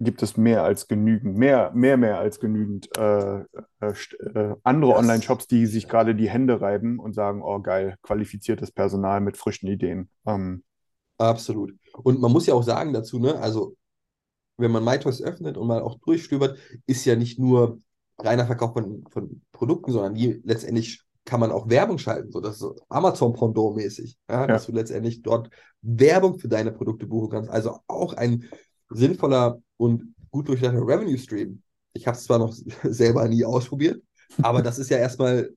[0.00, 3.44] gibt es mehr als genügend, mehr, mehr, mehr als genügend äh, äh,
[3.80, 9.20] äh, andere Online-Shops, die sich gerade die Hände reiben und sagen, oh geil, qualifiziertes Personal
[9.20, 10.08] mit frischen Ideen.
[10.26, 10.64] Ähm,
[11.18, 11.74] absolut.
[12.02, 13.76] Und man muss ja auch sagen dazu, ne, also
[14.56, 17.80] wenn man MyToys öffnet und mal auch durchstöbert, ist ja nicht nur
[18.18, 22.54] reiner Verkauf von, von Produkten, sondern die letztendlich kann man auch Werbung schalten, so das
[22.54, 25.48] ist so Amazon-Pendant-mäßig, ja, dass du letztendlich dort
[25.80, 27.50] Werbung für deine Produkte buchen kannst.
[27.50, 28.44] Also auch ein
[28.90, 31.62] sinnvoller und gut durchdachter Revenue Stream.
[31.92, 34.02] Ich habe es zwar noch selber nie ausprobiert,
[34.42, 35.50] aber das ist ja erstmal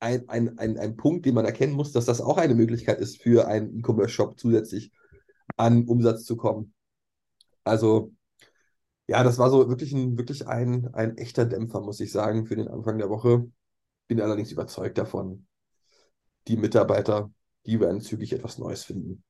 [0.00, 3.22] ein, ein, ein, ein Punkt, den man erkennen muss, dass das auch eine Möglichkeit ist,
[3.22, 4.92] für einen E-Commerce-Shop zusätzlich
[5.56, 6.74] an Umsatz zu kommen.
[7.64, 8.12] Also,
[9.08, 12.56] ja, das war so wirklich ein, wirklich ein, ein echter Dämpfer, muss ich sagen, für
[12.56, 13.50] den Anfang der Woche.
[14.08, 15.46] Bin allerdings überzeugt davon,
[16.48, 17.30] die Mitarbeiter,
[17.66, 19.24] die werden zügig etwas Neues finden.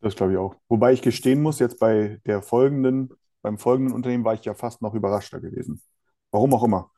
[0.00, 0.56] Das glaube ich auch.
[0.68, 3.10] Wobei ich gestehen muss, jetzt bei der folgenden,
[3.42, 5.82] beim folgenden Unternehmen war ich ja fast noch überraschter gewesen.
[6.30, 6.90] Warum auch immer.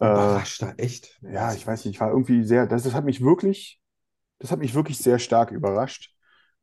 [0.00, 1.18] Äh, Überraschter, echt?
[1.22, 3.80] Ja, ich weiß nicht, ich war irgendwie sehr, das, das hat mich wirklich,
[4.38, 6.14] das hat mich wirklich sehr stark überrascht.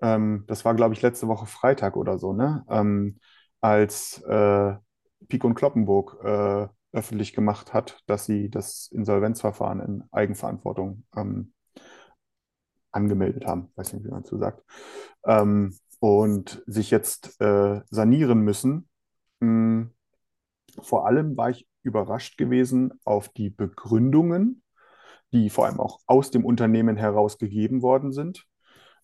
[0.01, 2.65] Ähm, das war, glaube ich, letzte Woche Freitag oder so, ne?
[2.69, 3.19] Ähm,
[3.61, 4.75] als äh,
[5.27, 11.53] Pieck und Kloppenburg äh, öffentlich gemacht hat, dass sie das Insolvenzverfahren in Eigenverantwortung ähm,
[12.95, 14.63] angemeldet haben, weiß nicht, wie man dazu sagt,
[15.25, 18.89] ähm, und sich jetzt äh, sanieren müssen.
[19.39, 19.83] Mm,
[20.81, 24.63] vor allem war ich überrascht gewesen auf die Begründungen,
[25.31, 28.45] die vor allem auch aus dem Unternehmen heraus gegeben worden sind.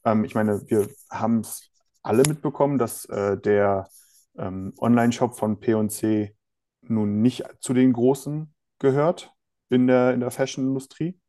[0.06, 1.70] Ähm, ich meine, wir haben es
[2.04, 3.90] alle mitbekommen, dass äh, der
[4.38, 6.36] ähm, Online-Shop von P&C
[6.82, 9.34] nun nicht zu den Großen gehört
[9.70, 11.20] in der, in der Fashion-Industrie.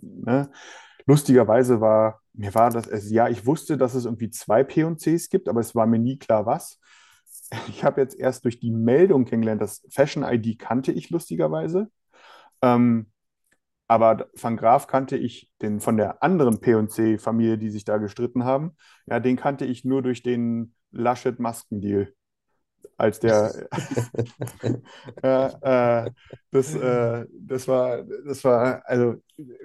[0.00, 0.50] Ne?
[1.08, 5.48] Lustigerweise war, mir war das, es, ja, ich wusste, dass es irgendwie zwei P&Cs gibt,
[5.48, 6.78] aber es war mir nie klar, was.
[7.68, 11.90] Ich habe jetzt erst durch die Meldung kennengelernt, das Fashion ID kannte ich lustigerweise.
[12.62, 13.10] Ähm,
[13.88, 18.76] aber Van Graaf kannte ich den von der anderen P&C-Familie, die sich da gestritten haben.
[19.06, 22.12] Ja, den kannte ich nur durch den Laschet-Maskendeal.
[22.98, 23.68] Als der,
[25.22, 26.10] ja, äh,
[26.50, 29.16] das, äh, das war, das war, also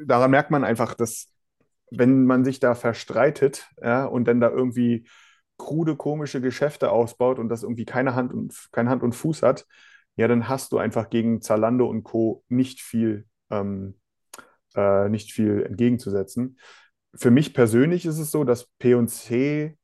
[0.06, 1.32] daran merkt man einfach, dass
[1.98, 5.08] wenn man sich da verstreitet, ja, und dann da irgendwie
[5.58, 9.66] krude, komische Geschäfte ausbaut und das irgendwie keine Hand und, keine Hand und Fuß hat,
[10.16, 12.44] ja, dann hast du einfach gegen Zalando und Co.
[12.50, 14.00] nicht viel, ähm,
[14.76, 16.60] äh, nicht viel entgegenzusetzen.
[17.16, 19.78] Für mich persönlich ist es so, dass P&C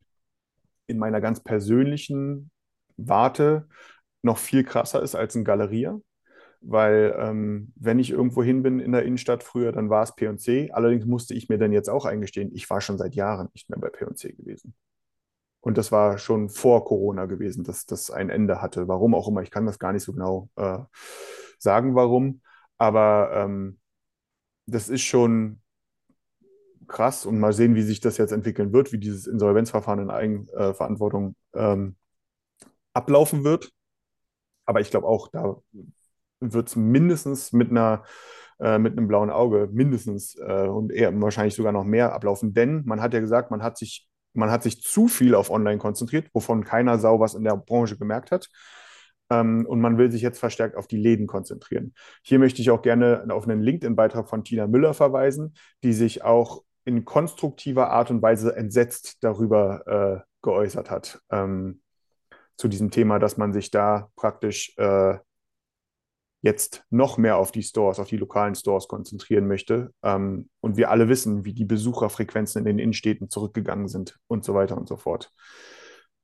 [0.87, 2.51] in meiner ganz persönlichen
[2.97, 3.67] Warte
[4.21, 5.99] noch viel krasser ist als ein Galeria.
[6.61, 10.71] Weil ähm, wenn ich irgendwo hin bin in der Innenstadt früher, dann war es P&C.
[10.71, 13.79] Allerdings musste ich mir dann jetzt auch eingestehen, ich war schon seit Jahren nicht mehr
[13.79, 14.73] bei P&C gewesen.
[15.61, 18.87] Und das war schon vor Corona gewesen, dass das ein Ende hatte.
[18.87, 20.79] Warum auch immer, ich kann das gar nicht so genau äh,
[21.57, 22.41] sagen, warum.
[22.77, 23.79] Aber ähm,
[24.65, 25.61] das ist schon
[26.87, 31.35] krass und mal sehen, wie sich das jetzt entwickeln wird, wie dieses Insolvenzverfahren in Eigenverantwortung
[31.53, 31.95] ähm,
[32.93, 33.71] ablaufen wird.
[34.65, 35.57] Aber ich glaube auch, da
[36.39, 38.03] wird es mindestens mit einer
[38.59, 42.83] äh, mit einem blauen Auge mindestens äh, und eher wahrscheinlich sogar noch mehr ablaufen, denn
[42.85, 46.29] man hat ja gesagt, man hat sich man hat sich zu viel auf Online konzentriert,
[46.33, 48.49] wovon keiner Sau was in der Branche gemerkt hat.
[49.31, 51.93] Ähm, und man will sich jetzt verstärkt auf die Läden konzentrieren.
[52.23, 56.63] Hier möchte ich auch gerne auf einen LinkedIn-Beitrag von Tina Müller verweisen, die sich auch
[56.85, 61.81] in konstruktiver Art und Weise entsetzt darüber äh, geäußert hat, ähm,
[62.57, 65.17] zu diesem Thema, dass man sich da praktisch äh,
[66.41, 69.93] jetzt noch mehr auf die Stores, auf die lokalen Stores konzentrieren möchte.
[70.03, 74.53] Ähm, und wir alle wissen, wie die Besucherfrequenzen in den Innenstädten zurückgegangen sind und so
[74.53, 75.31] weiter und so fort.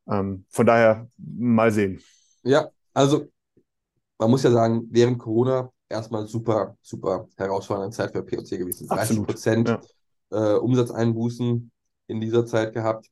[0.10, 2.02] Ähm, von daher mal sehen.
[2.44, 3.26] Ja, also
[4.18, 8.88] man muss ja sagen, während Corona erstmal super, super herausfordernde Zeit für POC gewesen.
[8.88, 9.82] 30 Absolut, Prozent ja.
[10.32, 11.72] äh, Umsatzeinbußen
[12.08, 13.10] in dieser Zeit gehabt.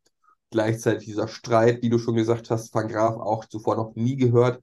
[0.51, 4.61] Gleichzeitig dieser Streit, wie du schon gesagt hast, Van Graaf auch zuvor noch nie gehört.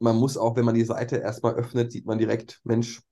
[0.00, 3.02] Man muss auch, wenn man die Seite erstmal öffnet, sieht man direkt, Mensch,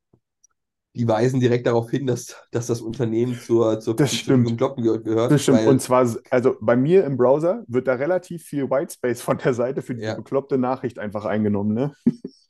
[0.94, 4.44] die weisen direkt darauf hin, dass, dass das Unternehmen zur, zur Das zu stimmt.
[4.44, 5.30] Pickel Kloppen ge gehört.
[5.30, 5.66] Das stimmt.
[5.66, 9.82] Und zwar, also bei mir im Browser wird da relativ viel Whitespace von der Seite
[9.82, 10.14] für diese Ja.
[10.14, 11.92] bekloppte Nachricht einfach eingenommen, ne?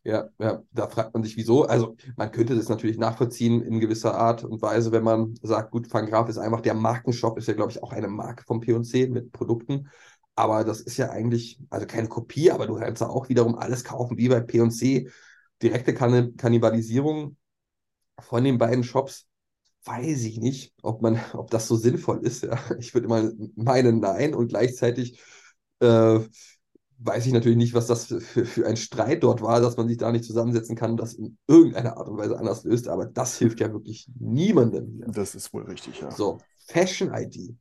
[0.04, 1.64] Ja, ja, da fragt man sich, wieso.
[1.64, 5.88] Also, man könnte das natürlich nachvollziehen in gewisser Art und Weise, wenn man sagt, gut,
[5.88, 9.32] Fangraph ist einfach der Markenshop, ist ja, glaube ich, auch eine Marke vom P&C mit
[9.32, 9.88] Produkten.
[10.38, 13.82] Aber das ist ja eigentlich, also keine Kopie, aber du kannst da auch wiederum alles
[13.82, 15.10] kaufen, wie bei P&C.
[15.60, 17.36] Direkte Kann Kannibalisierung
[18.20, 19.26] von den beiden Shops,
[19.82, 22.44] weiß ich nicht, ob man, ob das so sinnvoll ist.
[22.44, 22.56] Ja.
[22.78, 24.32] Ich würde mal meinen, nein.
[24.32, 25.20] Und gleichzeitig
[25.80, 26.20] äh,
[26.98, 29.96] weiß ich natürlich nicht, was das für, für, ein Streit dort war, dass man sich
[29.96, 32.86] da nicht zusammensetzen kann und das in irgendeiner Art und Weise anders löst.
[32.86, 35.06] Aber das hilft ja wirklich niemandem hier.
[35.06, 36.12] Das ist wohl richtig, ja.
[36.12, 37.56] So, Fashion ID.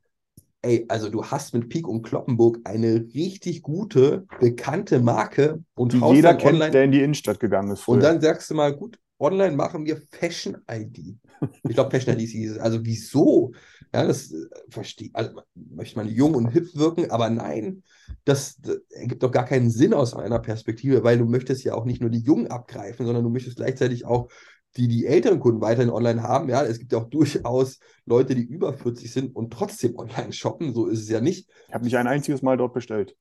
[0.61, 5.97] Ey, also du hast mit Peak und Kloppenburg eine richtig gute, bekannte Marke und Die
[5.97, 8.03] jeder kennt, online der in die Innenstadt gegangen ist und früher.
[8.03, 11.17] dann sagst du mal, gut, online machen wir Fashion ID.
[11.63, 12.57] Ich glaube, Fashion ID hieß es.
[12.57, 13.51] Also wieso?
[13.93, 14.35] Ja, das äh,
[14.69, 17.83] verstehe, also möchte man jung und hip wirken, aber nein,
[18.25, 21.85] das, das ergibt doch gar keinen Sinn aus meiner Perspektive, weil du möchtest ja auch
[21.85, 24.29] nicht nur die Jungen abgreifen, sondern du möchtest gleichzeitig auch
[24.77, 26.49] die, die älteren Kunden weiterhin online haben.
[26.49, 30.73] Ja, es gibt ja auch durchaus Leute, die über 40 sind und trotzdem online shoppen.
[30.73, 31.49] So ist es ja nicht.
[31.67, 33.15] Ich habe nicht ein einziges Mal dort bestellt.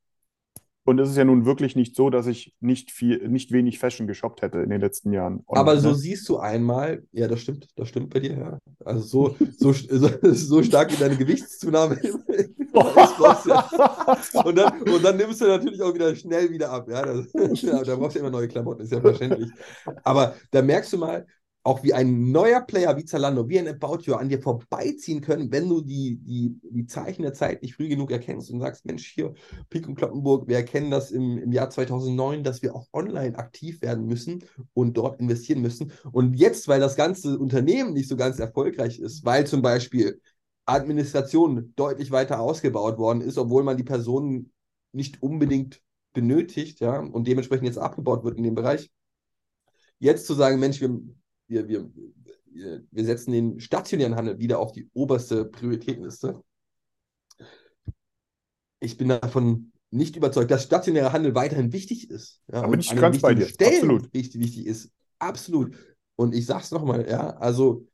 [0.87, 4.07] Und es ist ja nun wirklich nicht so, dass ich nicht viel, nicht wenig Fashion
[4.07, 5.43] geshoppt hätte in den letzten Jahren.
[5.49, 5.95] Aber online, so ne?
[5.97, 8.59] siehst du einmal, ja, das stimmt, das stimmt bei dir, ja.
[8.85, 11.99] Also so, so, so, so stark wie deine Gewichtszunahme.
[14.45, 17.03] Und dann, und dann nimmst du natürlich auch wieder schnell wieder ab, ja.
[17.05, 19.51] Das, ja da brauchst du immer neue Klamotten, ist ja verständlich.
[20.05, 21.27] Aber da merkst du mal,
[21.67, 25.51] auch wie ein neuer Player wie Zalando, wie ein About You an dir vorbeiziehen können,
[25.51, 29.05] wenn du die, die, die Zeichen der Zeit nicht früh genug erkennst und sagst, Mensch,
[29.09, 29.35] hier,
[29.69, 33.83] Pik und Kloppenburg, wir erkennen das im, im Jahr 2009, dass wir auch online aktiv
[33.83, 34.45] werden müssen
[34.75, 35.91] und dort investieren müssen.
[36.13, 40.21] Und jetzt, weil das ganze Unternehmen nicht so ganz erfolgreich ist, weil zum Beispiel
[40.67, 44.53] Administration deutlich weiter ausgebaut worden ist, obwohl man die Personen
[44.93, 48.89] nicht unbedingt benötigt, ja, und dementsprechend jetzt abgebaut wird in dem Bereich.
[49.99, 51.01] Jetzt zu sagen, Mensch, wir,
[51.49, 51.91] wir, wir,
[52.91, 56.43] wir, setzen den stationären Handel wieder auf die oberste Prioritätenliste.
[58.81, 62.41] Ich bin davon nicht überzeugt, dass stationärer Handel weiterhin wichtig ist.
[62.53, 63.47] Ja, bin ich ganz bei dir.
[63.47, 64.15] Stellen Absolut.
[64.15, 64.91] Richtig wichtig ist.
[65.19, 65.77] Absolut.
[66.17, 67.87] Und ich sag's nochmal, ja, also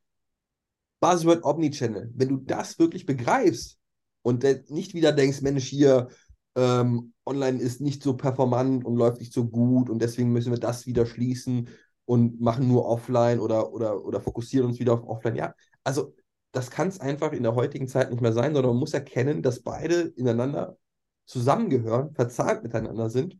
[1.01, 3.79] Buzzword Omnichannel, wenn du das wirklich begreifst
[4.23, 6.09] und nicht wieder denkst, Mensch, hier
[6.55, 10.61] ähm, online ist nicht so performant und läuft nicht so gut und deswegen müssen wir
[10.61, 11.69] das wieder schließen
[12.05, 15.37] und machen nur offline oder, oder, oder fokussieren uns wieder auf offline.
[15.37, 16.15] Ja, also
[16.53, 19.43] das kann es einfach in der heutigen Zeit nicht mehr sein, sondern man muss erkennen,
[19.43, 20.77] dass beide ineinander
[21.25, 23.39] zusammengehören, verzahnt miteinander sind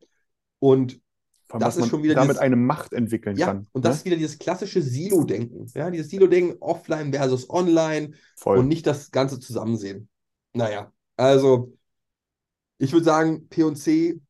[0.61, 1.01] und
[1.49, 3.67] Vor das ist schon wieder damit dieses- eine Macht entwickeln ja, kann.
[3.73, 3.99] und das ne?
[3.99, 5.67] ist wieder dieses klassische Silo-Denken.
[5.75, 8.59] Ja, dieses Silo-Denken offline versus online Voll.
[8.59, 10.09] und nicht das Ganze zusammen sehen.
[10.55, 11.73] Naja, also
[12.79, 14.21] ich würde sagen, P&C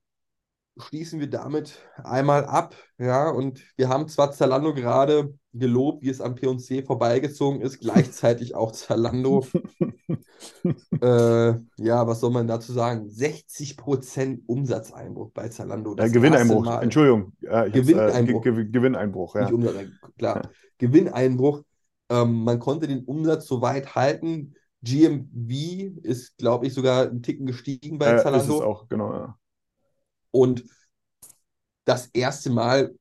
[0.79, 2.75] schließen wir damit einmal ab.
[2.99, 8.55] Ja, und wir haben zwar Zalando gerade gelobt, wie es am P&C vorbeigezogen ist, gleichzeitig
[8.55, 9.45] auch Zalando.
[11.01, 13.09] äh, ja, was soll man dazu sagen?
[13.09, 15.93] 60% Umsatzeinbruch bei Zalando.
[15.93, 16.83] Äh, Das Gewinneinbruch, Mal.
[16.83, 17.33] Entschuldigung.
[17.41, 18.47] Ja, ich hab's, Gewinneinbruch.
[18.47, 19.51] Äh, Ge Ge Gewinneinbruch, ja.
[20.19, 20.43] Klar.
[20.79, 21.63] Gewinneinbruch.
[22.09, 24.55] Ähm, man konnte den Umsatz so weit halten.
[24.83, 28.65] GMV ist, glaube ich, sogar einen Ticken gestiegen bei Äh, ist es Zalando.
[28.65, 29.13] auch, genau.
[29.13, 29.39] Ja.
[30.33, 30.65] Und
[31.85, 32.95] das erste Mal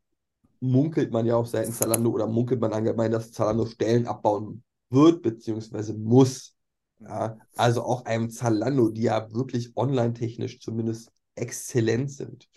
[0.59, 5.23] munkelt man ja auf Seiten Zalando oder munkelt man allgemein, dass Zalando Stellen abbauen wird,
[5.23, 6.55] beziehungsweise muss.
[6.99, 12.47] Ja, also auch einem Zalando, die ja wirklich online-technisch zumindest exzellent sind.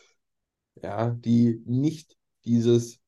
[0.82, 3.00] Ja, die nicht dieses,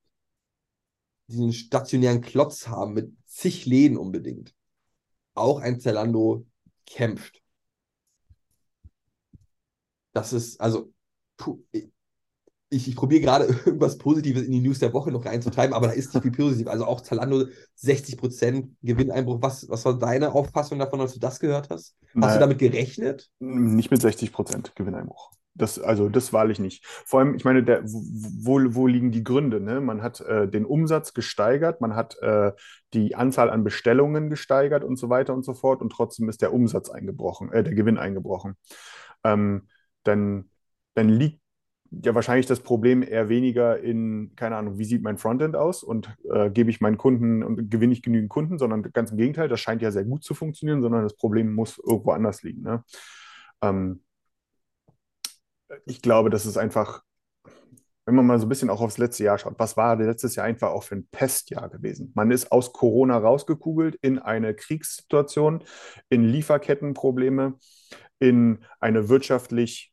[1.26, 4.54] diesen stationären Klotz haben mit zig Läden unbedingt.
[5.34, 6.46] Auch ein Zalando
[6.86, 7.42] kämpft.
[10.14, 10.94] Das ist, also,
[12.68, 15.92] ich, ich probiere gerade irgendwas Positives in die News der Woche noch reinzutreiben, aber da
[15.92, 16.68] ist nicht viel positiv.
[16.68, 19.40] Also auch Zalando 60% Gewinneinbruch.
[19.40, 21.96] Was, was war deine Auffassung davon, als du das gehört hast?
[22.02, 22.38] Hast du Naja.
[22.38, 23.30] damit gerechnet?
[23.38, 25.30] Nicht mit 60 Prozent Gewinneinbruch.
[25.54, 26.84] Das, also das wahrlich nicht.
[26.84, 29.58] Vor allem, ich meine, der, wo, wo liegen die Gründe?
[29.58, 29.80] Ne?
[29.80, 32.52] Man hat äh, den Umsatz gesteigert, man hat äh,
[32.92, 36.52] die Anzahl an Bestellungen gesteigert und so weiter und so fort und trotzdem ist der
[36.52, 38.56] Umsatz eingebrochen, äh, der Gewinn eingebrochen.
[39.24, 39.68] Ähm,
[40.02, 40.50] dann,
[40.96, 41.40] dann liegt
[41.90, 46.16] ja wahrscheinlich das Problem eher weniger in, keine Ahnung, wie sieht mein Frontend aus und
[46.30, 49.60] äh, gebe ich meinen Kunden und gewinne ich genügend Kunden, sondern ganz im Gegenteil, das
[49.60, 52.62] scheint ja sehr gut zu funktionieren, sondern das Problem muss irgendwo anders liegen.
[52.62, 52.82] Ne?
[53.62, 54.02] Ähm,
[55.84, 57.02] ich glaube, das ist einfach,
[58.04, 60.46] wenn man mal so ein bisschen auch aufs letzte Jahr schaut, was war letztes Jahr
[60.46, 62.12] einfach auch für ein Pestjahr gewesen?
[62.14, 65.64] Man ist aus Corona rausgekugelt in eine Kriegssituation,
[66.08, 67.58] in Lieferkettenprobleme,
[68.18, 69.92] in eine wirtschaftlich,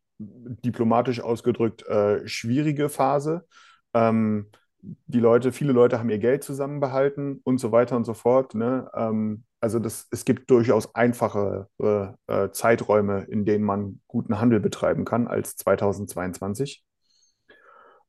[0.65, 3.45] diplomatisch ausgedrückt, äh, schwierige Phase.
[3.93, 4.49] Ähm,
[4.81, 8.53] die Leute, viele Leute haben ihr Geld zusammenbehalten und so weiter und so fort.
[8.53, 8.89] Ne?
[8.93, 14.59] Ähm, also das, es gibt durchaus einfache äh, äh, Zeiträume, in denen man guten Handel
[14.59, 16.83] betreiben kann als 2022.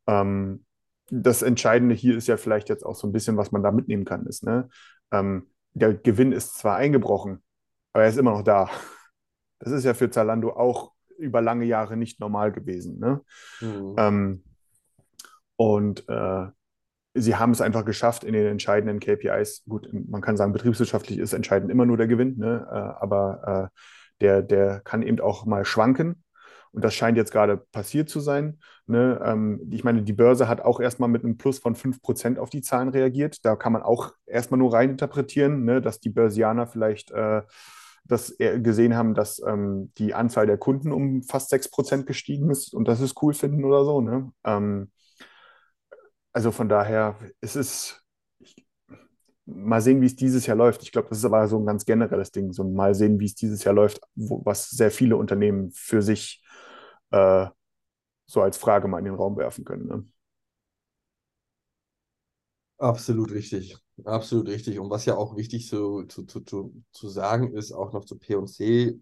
[0.09, 0.65] Ähm,
[1.11, 4.05] das Entscheidende hier ist ja vielleicht jetzt auch so ein bisschen, was man da mitnehmen
[4.05, 4.69] kann, ist, ne?
[5.13, 7.43] Ähm, der Gewinn ist zwar eingebrochen,
[7.93, 8.71] aber er ist immer noch da.
[9.61, 12.99] Das ist ja für Zalando auch über lange Jahre nicht normal gewesen.
[12.99, 13.21] Ne?
[13.61, 13.95] Mhm.
[13.99, 14.45] Ähm,
[15.57, 16.47] und äh,
[17.15, 19.65] sie haben es einfach geschafft in den entscheidenden KPIs.
[19.69, 22.67] Gut, man kann sagen, betriebswirtschaftlich ist entscheidend immer nur der Gewinn, ne?
[22.69, 23.79] Äh, aber äh,
[24.21, 26.25] der, der kann eben auch mal schwanken.
[26.73, 28.59] Und das scheint jetzt gerade passiert zu sein.
[28.87, 29.21] Ne?
[29.25, 32.63] Ähm, ich meine, die Börse hat auch erstmal mit einem Plus von 5% auf die
[32.63, 33.45] Zahlen reagiert.
[33.45, 35.81] Da kann man auch erstmal nur reininterpretieren, ne?
[35.81, 37.13] dass die Börsianer vielleicht
[38.05, 42.75] äh, das gesehen haben, dass ähm, die Anzahl der Kunden um fast 6% gestiegen ist
[42.75, 44.01] und das ist cool finden oder so.
[44.01, 44.33] Ne?
[44.45, 44.91] Ähm,
[46.33, 48.05] also von daher, es ist
[49.47, 50.83] mal sehen, wie es dieses Jahr läuft.
[50.83, 53.35] Ich glaube, das ist aber so ein ganz generelles Ding, so mal sehen, wie es
[53.35, 56.43] dieses Jahr läuft, wo, was sehr viele Unternehmen für sich
[57.11, 57.47] äh,
[58.27, 59.87] so als Frage mal in den Raum werfen können.
[59.87, 60.05] Ne?
[62.79, 63.77] Absolut richtig.
[64.05, 64.79] Absolut richtig.
[64.79, 68.19] Und was ja auch wichtig zu, zu, zu, zu, zu sagen ist, auch noch zu
[68.19, 68.99] P&C,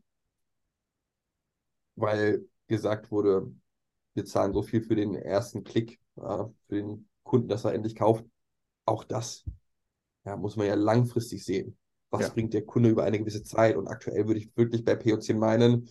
[1.97, 3.51] weil gesagt wurde,
[4.15, 7.97] wir zahlen so viel für den ersten Klick, ja, für den Kunden, dass er endlich
[7.97, 8.25] kauft.
[8.85, 9.45] Auch das
[10.25, 11.77] ja, muss man ja langfristig sehen.
[12.11, 12.29] Was ja.
[12.29, 13.77] bringt der Kunde über eine gewisse Zeit?
[13.77, 15.89] Und aktuell würde ich wirklich bei P&C meinen,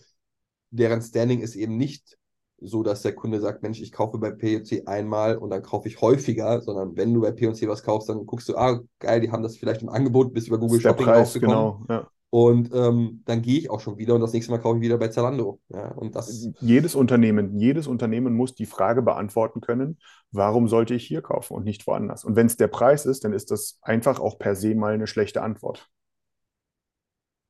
[0.70, 2.16] deren Standing ist eben nicht
[2.64, 6.00] so, dass der Kunde sagt, Mensch, ich kaufe bei P&C einmal und dann kaufe ich
[6.00, 9.42] häufiger, sondern wenn du bei P&C was kaufst, dann guckst du, ah, geil, die haben
[9.42, 11.56] das vielleicht im Angebot, bist über Google Shopping Preis, rausgekommen.
[11.56, 12.08] Genau, ja.
[12.34, 14.96] Und ähm, dann gehe ich auch schon wieder und das nächste Mal kaufe ich wieder
[14.96, 15.60] bei Zalando.
[15.68, 19.98] Ja, und das jedes Unternehmen, jedes Unternehmen muss die Frage beantworten können,
[20.30, 22.24] warum sollte ich hier kaufen und nicht woanders?
[22.24, 25.06] Und wenn es der Preis ist, dann ist das einfach auch per se mal eine
[25.06, 25.90] schlechte Antwort.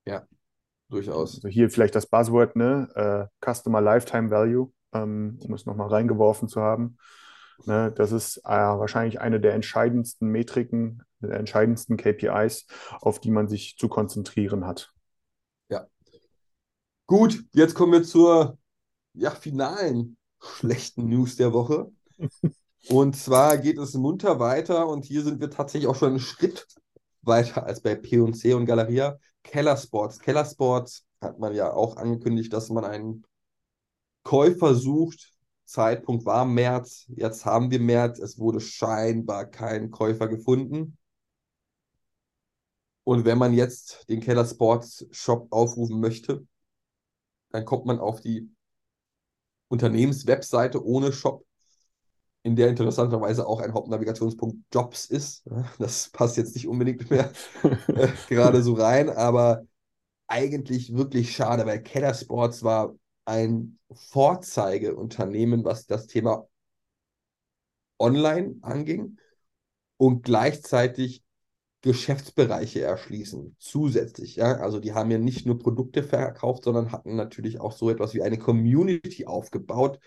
[0.04, 0.26] Ja,
[0.88, 1.36] durchaus.
[1.36, 2.88] Also hier vielleicht das Buzzword, ne?
[2.96, 6.96] Uh, Customer Lifetime Value, ähm, um es nochmal reingeworfen zu haben.
[7.66, 7.92] Ne?
[7.92, 12.66] Das ist äh, wahrscheinlich eine der entscheidendsten Metriken, der entscheidendsten KPIs,
[13.00, 14.92] auf die man sich zu konzentrieren hat.
[15.68, 15.86] Ja.
[17.06, 18.58] Gut, jetzt kommen wir zur
[19.14, 21.90] ja, finalen schlechten News der Woche.
[22.88, 26.66] Und zwar geht es munter weiter und hier sind wir tatsächlich auch schon einen Schritt
[27.22, 29.18] weiter als bei P&C und Galeria.
[29.44, 30.18] Keller Sports.
[30.18, 33.24] Keller Sports hat man ja auch angekündigt, dass man einen
[34.32, 35.30] Käufer sucht.
[35.66, 40.96] Zeitpunkt war März, jetzt haben wir März, es wurde scheinbar kein Käufer gefunden.
[43.04, 46.46] Und wenn man jetzt den Keller Sports Shop aufrufen möchte,
[47.50, 48.50] dann kommt man auf die
[49.68, 51.44] Unternehmenswebseite ohne Shop,
[52.42, 55.44] in der interessanterweise auch ein Hauptnavigationspunkt Jobs ist.
[55.78, 57.30] Das passt jetzt nicht unbedingt mehr
[57.88, 59.66] äh, gerade so rein, aber
[60.26, 66.46] eigentlich wirklich schade, weil Keller Sports war ein Vorzeigeunternehmen, was das Thema
[67.98, 69.18] Online anging
[69.96, 71.22] und gleichzeitig
[71.82, 74.36] Geschäftsbereiche erschließen, zusätzlich.
[74.36, 74.58] Ja?
[74.58, 78.22] Also die haben ja nicht nur Produkte verkauft, sondern hatten natürlich auch so etwas wie
[78.22, 79.98] eine Community aufgebaut.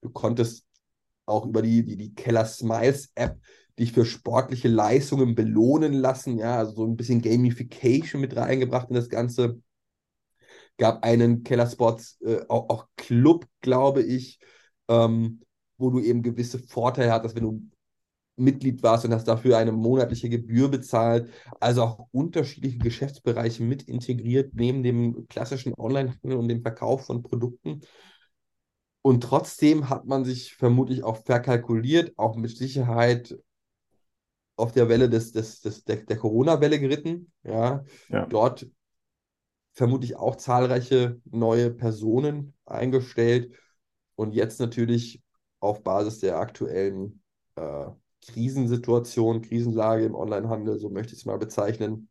[0.00, 0.66] Du konntest
[1.26, 3.40] auch über die, die, die Keller Smiles App
[3.78, 6.38] dich für sportliche Leistungen belohnen lassen.
[6.38, 9.60] Ja, also so ein bisschen Gamification mit reingebracht in das Ganze.
[10.78, 14.38] Gab einen Keller Sports äh, auch, auch, Club, glaube ich,
[14.88, 15.42] ähm,
[15.78, 17.62] wo du eben gewisse Vorteile hattest, wenn du
[18.36, 21.30] Mitglied warst und hast dafür eine monatliche Gebühr bezahlt.
[21.58, 27.80] Also auch unterschiedliche Geschäftsbereiche mit integriert, neben dem klassischen Onlinehandel und dem Verkauf von Produkten.
[29.02, 33.38] Und trotzdem hat man sich vermutlich auch verkalkuliert, auch mit Sicherheit
[34.56, 37.30] auf der Welle des, des, des, der, der Corona-Welle geritten.
[37.42, 37.84] Ja.
[38.08, 38.26] ja.
[38.26, 38.66] Dort
[39.76, 43.54] vermutlich auch zahlreiche neue Personen eingestellt
[44.16, 45.22] und jetzt natürlich
[45.60, 47.22] auf Basis der aktuellen
[47.56, 47.86] äh,
[48.26, 52.08] Krisensituation, Krisenlage im Onlinehandel, so möchte ich es mal bezeichnen,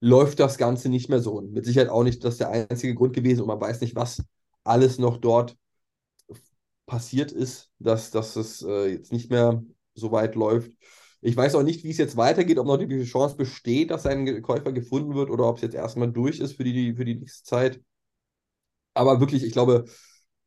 [0.00, 1.32] läuft das Ganze nicht mehr so.
[1.34, 4.22] Und mit Sicherheit auch nicht das der einzige Grund gewesen und man weiß nicht, was
[4.62, 5.56] alles noch dort
[6.86, 10.70] passiert ist, dass, dass es äh, jetzt nicht mehr so weit läuft.
[11.26, 14.42] Ich weiß auch nicht, wie es jetzt weitergeht, ob noch die Chance besteht, dass ein
[14.42, 17.44] Käufer gefunden wird oder ob es jetzt erstmal durch ist für die, für die nächste
[17.44, 17.80] Zeit.
[18.92, 19.86] Aber wirklich, ich glaube,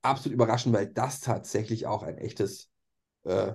[0.04, 2.70] absolut überraschend, weil das tatsächlich auch ein echtes
[3.24, 3.54] äh,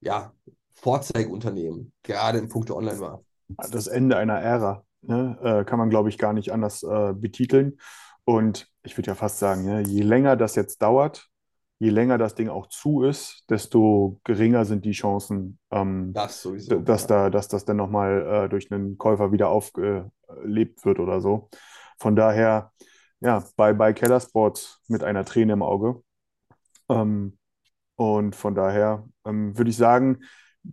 [0.00, 0.34] ja,
[0.74, 3.24] Vorzeigeunternehmen, gerade im Punkte Online war.
[3.70, 5.38] Das Ende einer Ära, ne?
[5.42, 7.78] äh, kann man, glaube ich, gar nicht anders äh, betiteln.
[8.24, 11.30] Und ich würde ja fast sagen, ne, je länger das jetzt dauert,
[11.78, 16.80] je länger das Ding auch zu ist, desto geringer sind die Chancen, ähm, Das sowieso.
[16.80, 17.08] dass, ja.
[17.08, 21.48] da, dass das dann nochmal äh, durch einen Käufer wieder aufgelebt wird oder so.
[21.98, 22.72] Von daher,
[23.20, 26.02] ja, bye bye Keller Sports mit einer Träne im Auge.
[26.88, 27.38] Ähm,
[27.96, 30.18] und von daher ähm, würde ich sagen,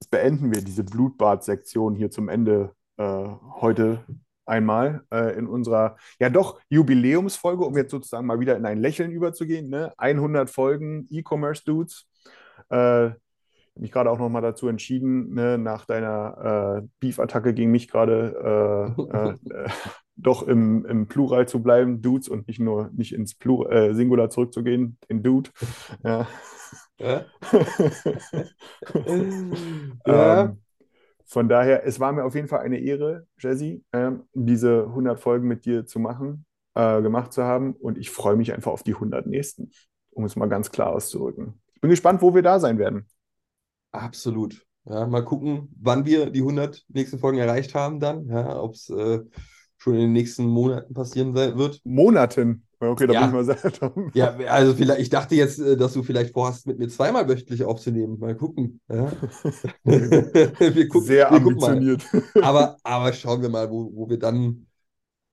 [0.10, 3.28] beenden wir diese Blutbad-Sektion hier zum Ende äh,
[3.62, 4.06] heute
[4.46, 9.12] einmal äh, in unserer, ja doch, Jubiläumsfolge, um jetzt sozusagen mal wieder in ein Lächeln
[9.12, 9.70] überzugehen.
[9.70, 9.94] Ne?
[9.98, 12.08] 100 Folgen E-Commerce Dudes.
[12.70, 13.12] Äh,
[13.78, 19.02] mich gerade auch nochmal dazu entschieden, ne, nach deiner äh, Beef-Attacke gegen mich gerade äh,
[19.02, 19.32] äh,
[19.66, 19.70] äh,
[20.16, 24.30] doch im, im Plural zu bleiben, Dudes, und nicht nur nicht ins Plur äh, Singular
[24.30, 25.50] zurückzugehen, in Dude.
[26.04, 26.28] Ja?
[26.98, 27.26] Ja.
[30.06, 30.62] Ähm,
[31.26, 35.48] von daher, es war mir auf jeden Fall eine Ehre, Jesse, ähm, diese 100 Folgen
[35.48, 36.46] mit dir zu machen,
[36.76, 37.74] äh, gemacht zu haben.
[37.74, 39.72] Und ich freue mich einfach auf die 100 nächsten,
[40.12, 41.62] um es mal ganz klar auszudrücken.
[41.74, 43.08] Ich bin gespannt, wo wir da sein werden.
[43.92, 44.66] Absolut.
[44.86, 48.28] Ja, mal gucken, wann wir die 100 nächsten Folgen erreicht haben dann.
[48.28, 49.20] Ja, ob es äh,
[49.86, 51.80] schon in den nächsten Monaten passieren wird.
[51.86, 52.64] Monaten.
[52.80, 53.28] Okay, da Ja.
[53.28, 54.12] bin ich mal sehr.
[54.16, 57.64] Ja, also vielleicht, ich dachte jetzt, äh, dass du vielleicht vorhast, mit mir zweimal wöchentlich
[57.64, 58.20] aufzunehmen.
[58.20, 58.82] Mal gucken.
[58.90, 59.12] Ja.
[59.84, 62.04] wir gucken, sehr wir gucken ambitioniert.
[62.42, 64.66] Aber, aber schauen wir mal, wo, wo wir dann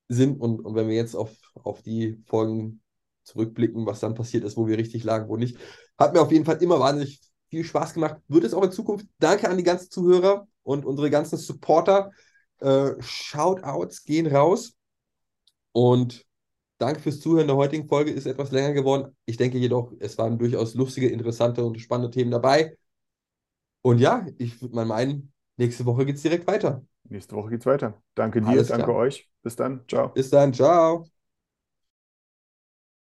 [0.09, 2.83] sind und, und wenn wir jetzt auf, auf die Folgen
[3.25, 5.57] zurückblicken, was dann passiert ist, wo wir richtig lagen, wo nicht.
[5.99, 8.17] Hat mir auf jeden Fall immer wahnsinnig viel Spaß gemacht.
[8.29, 9.07] Wird es auch in Zukunft.
[9.19, 12.11] Danke an die ganzen Zuhörer und unsere ganzen Supporter.
[12.63, 14.77] Äh, Shoutouts gehen raus.
[15.73, 16.27] Und
[16.79, 18.11] danke fürs Zuhören der heutigen Folge.
[18.11, 19.17] Ist etwas länger geworden.
[19.25, 22.77] Ich denke jedoch, es waren durchaus lustige, interessante und spannende Themen dabei.
[23.83, 26.85] Und ja, ich würde mal meinen, nächste Woche geht es direkt weiter.
[27.09, 28.01] Nächste Woche geht's weiter.
[28.15, 28.97] Danke dir, Alles danke klar.
[28.97, 29.29] euch.
[29.43, 29.85] Bis dann.
[29.89, 30.09] Ciao.
[30.09, 31.07] Bis dann, ciao.